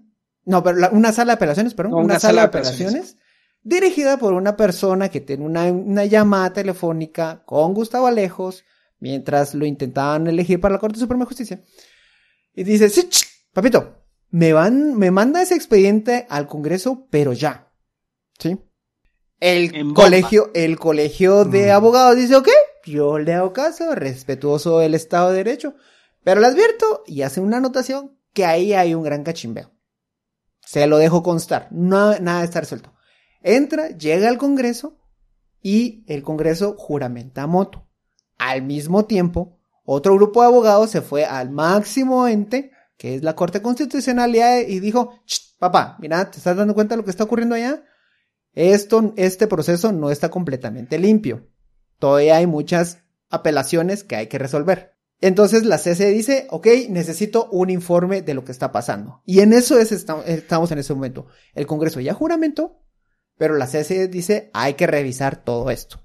No, 0.44 0.62
pero 0.64 0.90
una 0.90 1.12
sala 1.12 1.32
de 1.32 1.36
apelaciones, 1.36 1.74
perdón. 1.74 2.04
una, 2.04 2.18
sala, 2.18 2.42
de 2.42 2.48
apelaciones, 2.48 3.16
dirigida 3.62 4.18
por 4.18 4.34
una 4.34 4.56
persona 4.56 5.08
que 5.08 5.20
tiene 5.20 5.44
una, 5.44 5.70
una 5.70 6.04
llamada 6.04 6.52
telefónica 6.52 7.44
con 7.46 7.74
Gustavo 7.74 8.08
Alejos 8.08 8.64
mientras 8.98 9.54
lo 9.54 9.64
intentaban 9.66 10.26
elegir 10.26 10.60
para 10.60 10.74
la 10.74 10.80
Corte 10.80 10.98
Suprema 10.98 11.24
de 11.24 11.28
Justicia. 11.28 11.62
Y 12.54 12.64
dice, 12.64 12.88
sí, 12.88 13.08
papito, 13.52 14.02
me 14.30 14.52
van, 14.52 14.94
me 14.94 15.10
manda 15.10 15.42
ese 15.42 15.54
expediente 15.54 16.26
al 16.28 16.46
Congreso, 16.46 17.06
pero 17.10 17.32
ya. 17.32 17.72
¿Sí? 18.38 18.58
El 19.40 19.92
colegio, 19.94 20.50
el 20.54 20.78
colegio 20.78 21.44
de 21.44 21.68
mm. 21.68 21.70
abogados 21.70 22.16
dice, 22.16 22.36
ok, 22.36 22.48
yo 22.84 23.18
le 23.18 23.34
hago 23.34 23.52
caso, 23.52 23.94
respetuoso 23.94 24.78
del 24.78 24.94
Estado 24.94 25.30
de 25.30 25.38
Derecho, 25.38 25.74
pero 26.22 26.40
le 26.40 26.46
advierto 26.46 27.02
y 27.06 27.22
hace 27.22 27.40
una 27.40 27.56
anotación 27.56 28.18
que 28.32 28.44
ahí 28.44 28.72
hay 28.72 28.94
un 28.94 29.02
gran 29.02 29.24
cachimbeo. 29.24 29.72
Se 30.64 30.86
lo 30.86 30.98
dejo 30.98 31.22
constar, 31.22 31.68
no, 31.70 32.18
nada 32.20 32.40
de 32.40 32.44
estar 32.44 32.66
suelto. 32.66 32.94
Entra, 33.42 33.88
llega 33.88 34.28
al 34.28 34.38
Congreso 34.38 35.00
y 35.60 36.04
el 36.06 36.22
Congreso 36.22 36.76
juramenta 36.78 37.42
a 37.42 37.46
moto. 37.46 37.88
Al 38.38 38.62
mismo 38.62 39.04
tiempo, 39.04 39.60
otro 39.84 40.14
grupo 40.14 40.40
de 40.40 40.46
abogados 40.46 40.90
se 40.90 41.00
fue 41.00 41.24
al 41.24 41.50
máximo 41.50 42.28
ente, 42.28 42.72
que 42.96 43.16
es 43.16 43.22
la 43.22 43.34
Corte 43.34 43.62
Constitucional, 43.62 44.34
y 44.68 44.80
dijo, 44.80 45.18
papá, 45.58 45.96
mira, 46.00 46.30
¿te 46.30 46.38
estás 46.38 46.56
dando 46.56 46.74
cuenta 46.74 46.94
de 46.94 46.98
lo 46.98 47.04
que 47.04 47.10
está 47.10 47.24
ocurriendo 47.24 47.54
allá? 47.54 47.84
Esto, 48.54 49.14
este 49.16 49.46
proceso 49.46 49.92
no 49.92 50.10
está 50.10 50.30
completamente 50.30 50.98
limpio. 50.98 51.48
Todavía 51.98 52.36
hay 52.36 52.46
muchas 52.46 52.98
apelaciones 53.30 54.04
que 54.04 54.16
hay 54.16 54.26
que 54.26 54.38
resolver. 54.38 54.92
Entonces 55.20 55.64
la 55.64 55.78
CC 55.78 56.10
dice, 56.10 56.48
ok, 56.50 56.66
necesito 56.90 57.48
un 57.50 57.70
informe 57.70 58.22
de 58.22 58.34
lo 58.34 58.44
que 58.44 58.52
está 58.52 58.72
pasando. 58.72 59.22
Y 59.24 59.40
en 59.40 59.52
eso 59.52 59.78
es, 59.78 59.92
estamos 59.92 60.72
en 60.72 60.78
ese 60.78 60.94
momento. 60.94 61.26
El 61.54 61.66
Congreso 61.66 62.00
ya 62.00 62.12
juramentó, 62.12 62.82
pero 63.38 63.56
la 63.56 63.68
CC 63.68 64.08
dice, 64.08 64.50
hay 64.52 64.74
que 64.74 64.88
revisar 64.88 65.44
todo 65.44 65.70
esto. 65.70 66.04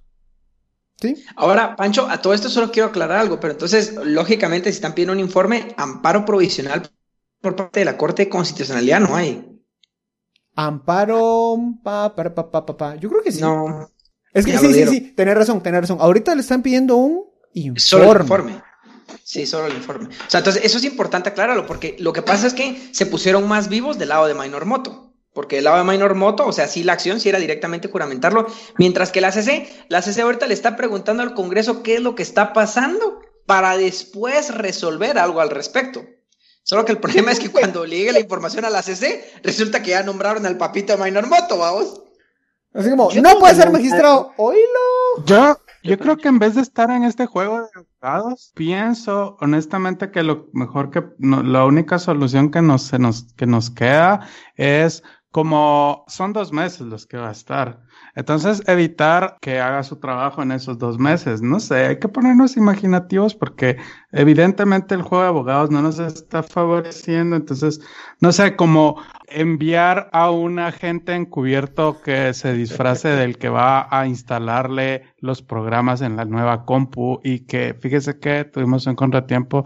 ¿Sí? 1.00 1.24
Ahora, 1.36 1.76
Pancho, 1.76 2.08
a 2.10 2.22
todo 2.22 2.34
esto 2.34 2.50
solo 2.50 2.72
quiero 2.72 2.90
aclarar 2.90 3.20
algo, 3.20 3.40
pero 3.40 3.54
entonces, 3.54 3.94
lógicamente, 4.04 4.72
si 4.72 4.78
están 4.78 4.94
pidiendo 4.94 5.14
un 5.14 5.20
informe, 5.20 5.74
amparo 5.78 6.26
provisional 6.26 6.90
por 7.42 7.56
parte 7.56 7.82
de 7.82 7.86
la 7.86 7.98
Corte 7.98 8.26
de 8.26 8.30
Constitucionalidad 8.30 9.00
no 9.00 9.16
hay. 9.16 9.46
Amparo, 10.56 11.56
pa, 11.84 12.16
pa, 12.16 12.34
pa, 12.34 12.66
pa, 12.66 12.78
pa, 12.78 12.96
Yo 12.96 13.10
creo 13.10 13.22
que 13.22 13.32
sí. 13.32 13.42
No. 13.42 13.92
Es 14.34 14.46
que 14.46 14.58
sí, 14.58 14.74
sí, 14.74 14.88
sí, 14.88 15.02
tenés 15.16 15.36
razón, 15.36 15.62
tenés 15.62 15.82
razón. 15.82 15.98
Ahorita 16.00 16.34
le 16.34 16.42
están 16.42 16.62
pidiendo 16.62 16.96
un 16.96 17.26
informe. 17.54 17.80
Solo 17.80 18.12
el 18.12 18.22
informe. 18.22 18.64
Sí, 19.24 19.46
solo 19.46 19.68
el 19.68 19.74
informe. 19.74 20.08
O 20.08 20.30
sea, 20.30 20.40
entonces 20.40 20.64
eso 20.64 20.78
es 20.78 20.84
importante 20.84 21.30
aclararlo, 21.30 21.66
porque 21.66 21.96
lo 22.00 22.14
que 22.14 22.22
pasa 22.22 22.48
es 22.48 22.54
que 22.54 22.90
se 22.92 23.06
pusieron 23.06 23.48
más 23.48 23.70
vivos 23.70 23.98
del 23.98 24.10
lado 24.10 24.28
de 24.28 24.34
Minor 24.34 24.66
Moto. 24.66 25.07
Porque 25.38 25.62
lado 25.62 25.78
de 25.78 25.84
Minor 25.84 26.16
Moto, 26.16 26.48
o 26.48 26.52
sea, 26.52 26.68
sí 26.68 26.84
la 26.84 26.94
acción 26.94 27.20
sí 27.20 27.30
era 27.30 27.38
directamente 27.38 27.90
juramentarlo, 27.90 28.48
mientras 28.80 29.12
que 29.12 29.22
la 29.22 29.32
CC, 29.32 29.70
la 29.88 30.02
CC 30.02 30.24
ahorita 30.24 30.48
le 30.48 30.56
está 30.56 30.76
preguntando 30.76 31.22
al 31.22 31.36
Congreso 31.36 31.84
qué 31.84 31.98
es 31.98 32.02
lo 32.02 32.16
que 32.16 32.24
está 32.24 32.54
pasando 32.54 33.22
para 33.46 33.78
después 33.78 34.52
resolver 34.56 35.20
algo 35.20 35.40
al 35.40 35.52
respecto. 35.52 36.04
Solo 36.64 36.86
que 36.86 36.92
el 36.92 36.98
problema 36.98 37.32
es 37.32 37.40
que 37.40 37.52
cuando 37.52 37.86
llegue 37.86 38.14
la 38.14 38.20
información 38.20 38.66
a 38.66 38.72
la 38.72 38.82
CC, 38.82 39.32
resulta 39.44 39.84
que 39.84 39.92
ya 39.92 40.02
nombraron 40.02 40.44
al 40.48 40.58
papito 40.58 40.98
Minor 40.98 41.28
Moto, 41.28 41.60
vamos. 41.60 42.02
Así 42.74 42.90
como, 42.90 43.12
no 43.12 43.38
puede 43.38 43.54
ser 43.54 43.72
magistrado, 43.72 44.34
oílo. 44.38 45.24
Yo, 45.28 45.56
yo 45.84 46.00
creo 46.00 46.18
que 46.18 46.30
en 46.30 46.40
vez 46.40 46.56
de 46.56 46.62
estar 46.62 46.90
en 46.90 47.04
este 47.04 47.28
juego 47.28 47.62
de 47.62 47.68
abogados, 47.76 48.52
pienso 48.56 49.38
honestamente 49.40 50.10
que 50.10 50.24
lo 50.24 50.50
mejor 50.54 50.90
que, 50.90 51.04
la 51.20 51.64
única 51.66 52.00
solución 52.00 52.50
que 52.50 52.62
nos, 52.62 52.82
se 52.84 52.98
nos, 52.98 53.34
que 53.36 53.46
nos 53.46 53.70
queda 53.70 54.28
es 54.56 55.04
como 55.38 56.04
son 56.08 56.34
dos 56.34 56.52
meses 56.52 56.82
los 56.82 57.06
que 57.06 57.16
va 57.16 57.30
a 57.30 57.32
estar. 57.32 57.80
Entonces, 58.16 58.64
evitar 58.66 59.38
que 59.40 59.60
haga 59.60 59.84
su 59.84 59.98
trabajo 59.98 60.42
en 60.42 60.52
esos 60.52 60.80
dos 60.80 60.98
meses. 60.98 61.44
No 61.44 61.60
sé, 61.60 61.86
hay 61.86 62.00
que 62.00 62.08
ponernos 62.08 62.58
imaginativos 62.58 63.36
porque 63.36 63.78
evidentemente 64.12 64.96
el 64.96 65.04
juego 65.04 65.22
de 65.22 65.30
abogados 65.30 65.70
no 65.70 65.84
nos 65.84 66.00
está 66.00 66.42
favoreciendo. 66.42 67.36
Entonces, 67.36 67.80
no 68.20 68.32
sé, 68.32 68.56
como 68.56 69.00
enviar 69.28 70.10
a 70.12 70.32
un 70.32 70.58
agente 70.58 71.14
encubierto 71.14 72.02
que 72.02 72.34
se 72.34 72.54
disfrace 72.54 73.10
del 73.10 73.38
que 73.38 73.50
va 73.50 73.88
a 73.92 74.08
instalarle 74.08 75.04
los 75.20 75.42
programas 75.42 76.02
en 76.02 76.16
la 76.16 76.26
nueva 76.26 76.66
compu 76.66 77.20
y 77.24 77.40
que 77.42 77.76
fíjese 77.80 78.20
que 78.20 78.46
tuvimos 78.46 78.86
un 78.86 78.96
contratiempo, 78.96 79.64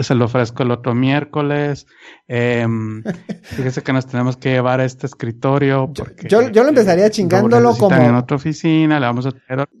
se 0.00 0.14
lo 0.14 0.24
ofrezco 0.24 0.62
el 0.62 0.70
otro 0.70 0.94
miércoles, 0.94 1.86
em, 2.28 3.02
fíjese 3.42 3.82
que 3.82 3.92
nos 3.92 4.06
tenemos 4.06 4.36
que 4.36 4.50
llevar 4.50 4.80
a 4.80 4.84
este 4.84 5.06
escritorio 5.06 5.92
porque 5.94 6.28
yo, 6.28 6.48
yo 6.50 6.62
lo 6.62 6.70
empezaría 6.70 7.10
chingándolo 7.10 7.76
como 7.76 7.96
en 7.96 8.14
otra 8.14 8.36
oficina, 8.36 8.98
le 8.98 9.06
vamos 9.06 9.26
a 9.26 9.30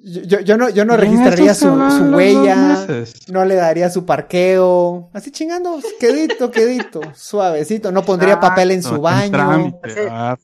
yo, 0.02 0.40
yo 0.40 0.56
no, 0.56 0.68
yo 0.68 0.84
no 0.84 0.96
registraría 0.96 1.54
su, 1.54 1.66
su 1.66 2.04
huella, 2.14 2.86
no 3.28 3.44
le 3.44 3.54
daría 3.54 3.88
su 3.90 4.04
parqueo, 4.04 5.10
así 5.14 5.30
chingando, 5.30 5.80
quedito, 5.98 6.50
quedito, 6.50 7.00
suavecito, 7.14 7.90
no 7.90 8.02
pondría 8.04 8.38
papel 8.38 8.72
en 8.72 8.82
su 8.82 9.00
baño. 9.00 9.80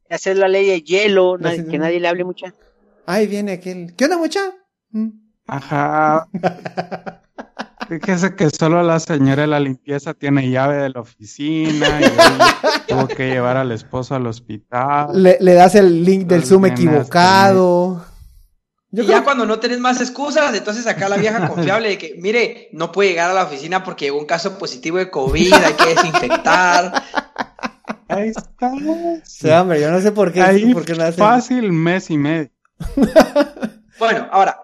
Hacer, 0.08 0.36
la 0.36 0.48
ley 0.48 0.66
de 0.66 0.80
hielo, 0.82 1.36
que 1.38 1.78
nadie 1.78 2.00
le 2.00 2.08
hable 2.08 2.24
mucha. 2.24 2.54
Ay, 3.06 3.26
viene 3.26 3.52
aquel. 3.52 3.94
¿Qué 3.96 4.04
onda, 4.04 4.16
mucha? 4.16 4.40
Ajá. 5.46 6.28
Fíjese 7.88 8.34
que 8.34 8.48
solo 8.50 8.82
la 8.82 9.00
señora 9.00 9.42
de 9.42 9.48
la 9.48 9.60
limpieza 9.60 10.14
tiene 10.14 10.48
llave 10.50 10.76
de 10.76 10.90
la 10.90 11.00
oficina 11.00 12.00
y 12.00 12.88
tuvo 12.88 13.08
que 13.08 13.28
llevar 13.28 13.56
al 13.56 13.72
esposo 13.72 14.14
al 14.14 14.26
hospital. 14.26 15.10
Le, 15.22 15.54
das 15.54 15.74
el 15.74 16.04
link 16.04 16.26
del 16.26 16.44
Zoom 16.44 16.66
equivocado. 16.66 18.04
y 18.90 19.04
ya 19.04 19.24
cuando 19.24 19.44
no 19.44 19.58
tenés 19.58 19.78
más 19.78 20.00
excusas, 20.00 20.54
entonces 20.54 20.86
acá 20.86 21.08
la 21.08 21.16
vieja 21.16 21.48
confiable 21.48 21.90
de 21.90 21.98
que, 21.98 22.14
mire, 22.18 22.68
no 22.72 22.92
puede 22.92 23.10
llegar 23.10 23.30
a 23.30 23.34
la 23.34 23.44
oficina 23.44 23.82
porque 23.84 24.06
llegó 24.06 24.18
un 24.18 24.26
caso 24.26 24.58
positivo 24.58 24.98
de 24.98 25.10
COVID, 25.10 25.52
hay 25.52 25.74
que 25.74 25.94
desinfectar. 25.94 27.02
Ahí 28.08 28.28
está. 28.28 28.72
Sí, 29.24 29.50
hombre, 29.50 29.80
yo 29.80 29.90
no 29.90 30.00
sé 30.00 30.12
por 30.12 30.32
qué. 30.32 30.42
Ahí 30.42 30.72
por 30.72 30.84
qué 30.84 30.94
no 30.94 31.10
Fácil 31.12 31.72
mes 31.72 32.10
y 32.10 32.18
medio. 32.18 32.50
bueno, 33.98 34.28
ahora, 34.30 34.61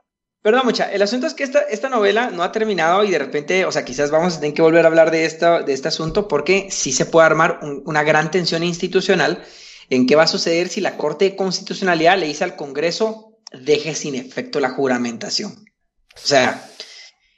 perdón 0.49 0.65
mucha, 0.65 0.91
el 0.91 1.03
asunto 1.03 1.27
es 1.27 1.35
que 1.35 1.45
esta, 1.45 1.59
esta 1.59 1.91
novela 1.91 2.31
no 2.31 2.43
ha 2.43 2.53
terminado 2.53 3.05
y 3.05 3.11
de 3.11 3.19
repente, 3.19 3.67
o 3.67 3.71
sea, 3.71 3.85
quizás 3.85 4.11
vamos 4.11 4.35
a 4.35 4.41
tener 4.41 4.55
que 4.55 4.63
volver 4.63 4.87
a 4.87 4.89
hablar 4.89 5.11
de, 5.11 5.19
de 5.19 5.73
este 5.75 5.89
asunto 5.89 6.27
porque 6.27 6.69
sí 6.71 6.91
se 6.91 7.05
puede 7.05 7.27
armar 7.27 7.61
una 7.85 8.03
gran 8.03 8.31
tensión 8.31 8.65
institucional 8.65 9.45
en 9.91 10.07
qué 10.07 10.17
va 10.17 10.23
a 10.23 10.27
suceder 10.27 10.71
si 10.71 10.81
la 10.81 10.97
Corte 10.97 11.27
de 11.27 11.37
Constitucionalidad 11.37 12.17
le 12.17 12.29
dice 12.29 12.45
al 12.45 12.57
Congreso 12.57 13.37
deje 13.53 13.95
sin 13.95 14.15
efecto 14.15 14.59
la 14.59 14.71
juramentación. 14.71 15.53
O 16.15 16.27
sea, 16.27 16.67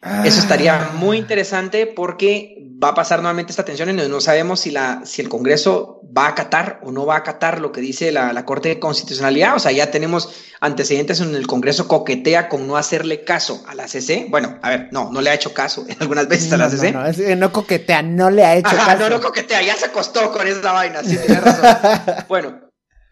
eso 0.03 0.41
estaría 0.41 0.93
muy 0.95 1.19
interesante 1.19 1.87
porque 1.87 2.57
va 2.83 2.89
a 2.89 2.95
pasar 2.95 3.21
nuevamente 3.21 3.53
esta 3.53 3.67
tensión 3.67 3.91
en 3.91 3.97
donde 3.97 4.11
no 4.11 4.21
sabemos 4.23 4.61
si, 4.61 4.71
la, 4.71 5.03
si 5.05 5.21
el 5.21 5.29
Congreso 5.29 6.01
va 6.17 6.25
a 6.25 6.29
acatar 6.29 6.81
o 6.83 6.91
no 6.91 7.05
va 7.05 7.17
a 7.17 7.19
acatar 7.19 7.61
lo 7.61 7.71
que 7.71 7.83
dice 7.83 8.11
la, 8.11 8.33
la, 8.33 8.47
Corte 8.47 8.71
de 8.71 8.79
Constitucionalidad. 8.79 9.55
O 9.57 9.59
sea, 9.59 9.73
ya 9.73 9.91
tenemos 9.91 10.31
antecedentes 10.61 11.21
en 11.21 11.35
el 11.35 11.47
Congreso 11.47 11.87
coquetea 11.87 12.49
con 12.49 12.67
no 12.67 12.79
hacerle 12.79 13.25
caso 13.25 13.63
a 13.69 13.75
la 13.75 13.89
CC. 13.89 14.27
Bueno, 14.31 14.59
a 14.63 14.71
ver, 14.71 14.89
no, 14.91 15.13
no 15.13 15.21
le 15.21 15.29
ha 15.29 15.35
hecho 15.35 15.53
caso 15.53 15.85
algunas 16.01 16.29
veces 16.29 16.51
a 16.53 16.57
la 16.57 16.71
CC. 16.71 16.93
No, 16.93 17.03
no, 17.03 17.37
no 17.37 17.53
coquetea, 17.53 18.01
no 18.01 18.31
le 18.31 18.45
ha 18.45 18.57
hecho 18.57 18.75
caso. 18.75 18.99
No, 18.99 19.11
no 19.11 19.21
coquetea, 19.21 19.61
ya 19.61 19.77
se 19.77 19.87
acostó 19.87 20.33
con 20.33 20.47
esa 20.47 20.73
vaina, 20.73 21.03
sí, 21.03 21.19
tiene 21.19 21.41
razón. 21.41 22.25
bueno, 22.29 22.61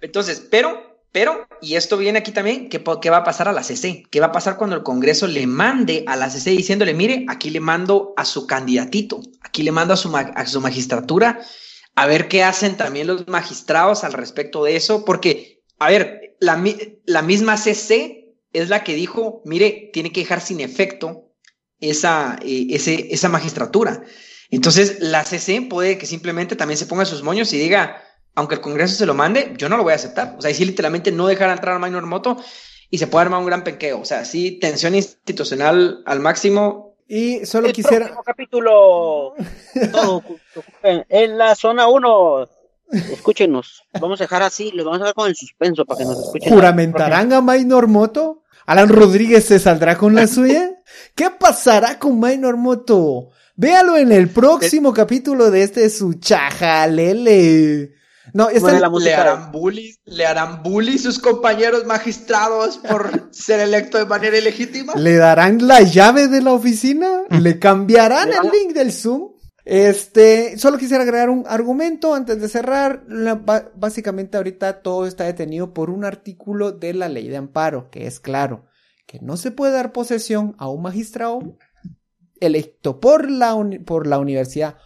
entonces, 0.01 0.42
pero 0.51 0.88
pero, 1.11 1.49
y 1.62 1.77
esto 1.77 1.97
viene 1.97 2.18
aquí 2.18 2.33
también, 2.33 2.68
¿qué, 2.68 2.83
¿qué, 3.01 3.11
va 3.11 3.18
a 3.18 3.25
pasar 3.25 3.49
a 3.49 3.53
la 3.53 3.62
CC? 3.62 4.05
¿Qué 4.11 4.21
va 4.21 4.27
a 4.27 4.33
pasar 4.33 4.57
cuando 4.57 4.77
el 4.77 4.83
Congreso 4.83 5.27
le 5.27 5.47
mande 5.47 6.05
a 6.07 6.16
la 6.16 6.29
CC 6.29 6.51
diciéndole, 6.51 6.92
mire, 6.92 7.25
aquí 7.29 7.49
le 7.51 7.61
mando 7.61 8.12
a 8.16 8.25
su 8.25 8.47
candidatito, 8.47 9.21
aquí 9.40 9.62
le 9.62 9.73
mando 9.73 9.94
a 9.94 9.97
su, 9.97 10.61
magistratura, 10.61 11.40
a 11.94 12.07
ver 12.07 12.29
qué 12.29 12.42
hacen 12.44 12.77
también 12.77 13.07
los 13.07 13.27
magistrados 13.27 14.05
al 14.05 14.12
respecto 14.12 14.64
de 14.64 14.77
eso? 14.77 15.05
Porque, 15.05 15.62
a 15.79 15.88
ver, 15.88 16.37
la, 16.40 16.57
misma 17.23 17.57
CC 17.57 18.35
es 18.53 18.68
la 18.68 18.85
que 18.85 18.94
dijo, 18.94 19.42
mire, 19.47 19.90
tiene 19.94 20.12
que 20.12 20.21
dejar 20.21 20.42
sin 20.42 20.61
efecto 20.61 21.33
esa, 21.81 22.38
eh, 22.42 22.66
esa 23.11 23.29
magistratura. 23.31 24.03
Entonces, 24.51 24.99
la 25.01 25.25
CC 25.25 25.62
puede 25.62 25.97
que 25.97 26.07
simplemente 26.07 26.55
también 26.55 26.79
se 26.79 26.87
ponga 26.87 27.07
sus 27.07 27.23
moños 27.23 27.53
y 27.55 27.59
diga, 27.59 28.03
aunque 28.38 28.55
el 28.55 28.61
Congreso 28.61 28.94
se 28.94 29.05
lo 29.05 29.14
mande, 29.14 29.53
yo 29.59 29.68
no 29.68 29.77
lo 29.77 29.83
voy 29.83 29.92
a 29.92 29.96
aceptar. 29.96 30.37
O 30.38 30.40
sea, 30.40 30.53
y 30.53 30.55
si 30.55 30.64
literalmente 30.64 31.11
no 31.11 31.27
dejar 31.27 31.51
entrar 31.51 31.74
a 31.74 31.81
Minor 31.81 32.07
Moto 32.07 32.37
y 32.88 32.98
se 32.98 33.09
puede 33.09 33.24
armar 33.24 33.40
un 33.40 33.46
gran 33.46 33.64
penqueo. 33.64 34.01
O 34.01 34.05
sea, 34.05 34.24
sí, 34.24 34.61
tensión 34.61 34.94
institucional 34.94 36.05
al 36.07 36.20
máximo. 36.20 36.94
Y 37.09 37.44
solo 37.46 37.72
quisiera. 37.72 38.14
capítulo. 38.24 39.35
en 41.09 41.37
la 41.37 41.57
zona 41.57 41.88
1. 41.88 42.48
Escúchenos. 43.12 43.83
Vamos 44.01 44.20
a 44.20 44.24
dejar 44.24 44.42
así, 44.42 44.70
lo 44.70 44.85
vamos 44.85 45.01
a 45.01 45.07
dejar 45.07 45.14
con 45.14 45.29
el 45.29 45.35
suspenso 45.35 45.85
para 45.85 45.98
que 45.98 46.05
nos 46.05 46.20
escuchen. 46.20 46.53
¿Juramentarán 46.53 47.33
a 47.33 47.40
Minor 47.40 47.88
Moto? 47.88 48.44
¿Alan 48.66 48.88
Rodríguez 48.88 49.46
se 49.46 49.59
saldrá 49.59 49.98
con 49.98 50.14
la 50.14 50.29
suya? 50.29 50.81
¿Qué 51.16 51.29
pasará 51.31 51.98
con 51.98 52.20
Minor 52.20 52.57
Moto? 52.57 53.31
Véalo 53.57 53.96
en 53.96 54.12
el 54.12 54.29
próximo 54.29 54.94
capítulo 54.94 55.51
de 55.51 55.64
este 55.64 55.90
su 55.90 56.14
chajalele. 56.20 57.97
No, 58.35 58.49
esta 58.49 58.79
la 58.79 58.88
le 58.88 59.14
harán 59.14 59.53
bully, 59.53 59.97
le 60.05 60.27
harán 60.27 60.62
bully 60.62 60.99
sus 60.99 61.19
compañeros 61.19 61.87
magistrados 61.87 62.79
por 62.79 63.29
ser 63.33 63.61
electo 63.61 63.99
de 63.99 64.07
manera 64.07 64.37
ilegítima. 64.38 64.95
Le 64.97 65.17
darán 65.17 65.67
la 65.67 65.83
llave 65.83 66.29
de 66.29 66.43
la 66.43 66.53
oficina, 66.53 67.23
le 67.31 67.59
cambiarán 67.59 68.31
el 68.31 68.51
link 68.51 68.75
del 68.75 68.93
Zoom. 68.93 69.33
Este, 69.64 70.57
solo 70.57 70.79
quisiera 70.79 71.03
agregar 71.03 71.29
un 71.29 71.45
argumento 71.47 72.14
antes 72.14 72.41
de 72.41 72.49
cerrar. 72.49 73.05
básicamente 73.75 74.37
ahorita 74.37 74.81
todo 74.81 75.07
está 75.07 75.25
detenido 75.25 75.75
por 75.75 75.91
un 75.91 76.05
artículo 76.05 76.73
de 76.73 76.95
la 76.95 77.09
ley 77.09 77.29
de 77.29 77.37
amparo, 77.37 77.91
que 77.91 78.07
es 78.07 78.19
claro, 78.19 78.64
que 79.07 79.19
no 79.21 79.37
se 79.37 79.51
puede 79.51 79.73
dar 79.73 79.93
posesión 79.93 80.55
a 80.59 80.69
un 80.69 80.83
magistrado 80.83 81.41
electo 82.41 83.01
por 83.01 83.31
la, 83.31 83.57
por 83.85 84.07
la 84.07 84.19
Universidad 84.19 84.77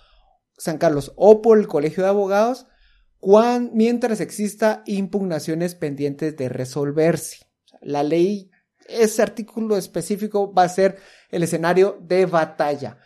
San 0.57 0.79
Carlos 0.79 1.13
o 1.17 1.43
por 1.43 1.59
el 1.59 1.67
Colegio 1.67 2.03
de 2.03 2.09
Abogados 2.09 2.67
mientras 3.73 4.21
exista 4.21 4.83
impugnaciones 4.87 5.75
pendientes 5.75 6.37
de 6.37 6.49
resolverse. 6.49 7.47
La 7.81 8.03
ley, 8.03 8.51
ese 8.89 9.23
artículo 9.23 9.77
específico 9.77 10.53
va 10.53 10.65
a 10.65 10.69
ser 10.69 10.99
el 11.31 11.43
escenario 11.43 11.99
de 12.01 12.27
batalla. 12.27 12.99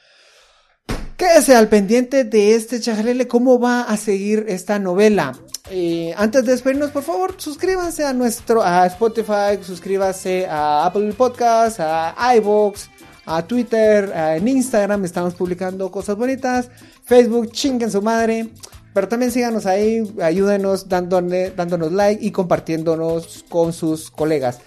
Quédese 1.17 1.57
al 1.57 1.69
pendiente 1.69 2.25
de 2.25 2.55
este 2.55 2.79
chajalele, 2.79 3.27
cómo 3.27 3.59
va 3.59 3.83
a 3.83 3.97
seguir 3.97 4.45
esta 4.49 4.79
novela. 4.79 5.33
Eh, 5.71 6.15
antes 6.17 6.45
de 6.45 6.53
despedirnos, 6.53 6.91
por 6.91 7.03
favor, 7.03 7.35
suscríbanse 7.39 8.05
a 8.05 8.13
nuestro, 8.13 8.63
a 8.63 8.87
Spotify, 8.87 9.59
suscríbase 9.63 10.47
a 10.47 10.85
Apple 10.85 11.13
Podcasts, 11.15 11.81
a 11.81 12.15
iVoox, 12.37 12.89
a 13.27 13.43
Twitter, 13.45 14.13
en 14.15 14.47
Instagram 14.47 15.05
estamos 15.05 15.35
publicando 15.35 15.91
cosas 15.91 16.17
bonitas, 16.17 16.71
Facebook, 17.05 17.51
chinguen 17.51 17.91
su 17.91 18.01
madre. 18.01 18.53
Pero 18.97 19.09
también 19.09 19.31
síganos 19.31 19.67
ahí, 19.67 20.11
ayúdenos 20.23 20.89
dándonos 20.89 21.93
like 21.93 22.25
y 22.25 22.31
compartiéndonos 22.31 23.45
con 23.47 23.75
sus 23.75 24.11
colegas. 24.11 24.61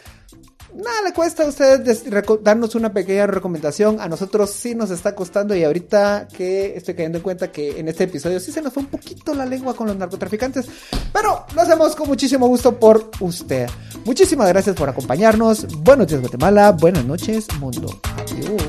Nada 0.71 1.01
le 1.03 1.13
cuesta 1.13 1.45
a 1.45 1.47
ustedes 1.47 2.03
darnos 2.43 2.75
una 2.75 2.93
pequeña 2.93 3.25
recomendación. 3.25 3.99
A 3.99 4.07
nosotros 4.07 4.51
sí 4.51 4.75
nos 4.75 4.91
está 4.91 5.15
costando 5.15 5.55
y 5.55 5.63
ahorita 5.63 6.27
que 6.27 6.77
estoy 6.77 6.93
cayendo 6.93 7.17
en 7.17 7.23
cuenta 7.23 7.51
que 7.51 7.79
en 7.79 7.87
este 7.87 8.03
episodio 8.03 8.39
sí 8.39 8.51
se 8.51 8.61
nos 8.61 8.71
fue 8.71 8.83
un 8.83 8.89
poquito 8.89 9.33
la 9.33 9.47
lengua 9.47 9.73
con 9.73 9.87
los 9.87 9.97
narcotraficantes. 9.97 10.67
Pero 11.11 11.47
lo 11.55 11.61
hacemos 11.63 11.95
con 11.95 12.07
muchísimo 12.07 12.47
gusto 12.47 12.79
por 12.79 13.09
usted. 13.21 13.67
Muchísimas 14.05 14.47
gracias 14.49 14.75
por 14.75 14.89
acompañarnos. 14.89 15.65
Buenos 15.79 16.05
días 16.05 16.21
Guatemala. 16.21 16.73
Buenas 16.73 17.03
noches 17.03 17.47
mundo. 17.59 17.99
Adiós. 18.15 18.61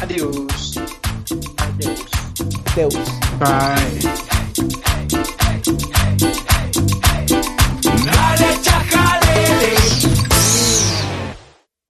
Adiós. 0.00 0.80
Adiós. 2.72 2.94
Bye. 3.38 4.25
Dale, 8.04 8.58
chaja. 8.62 8.95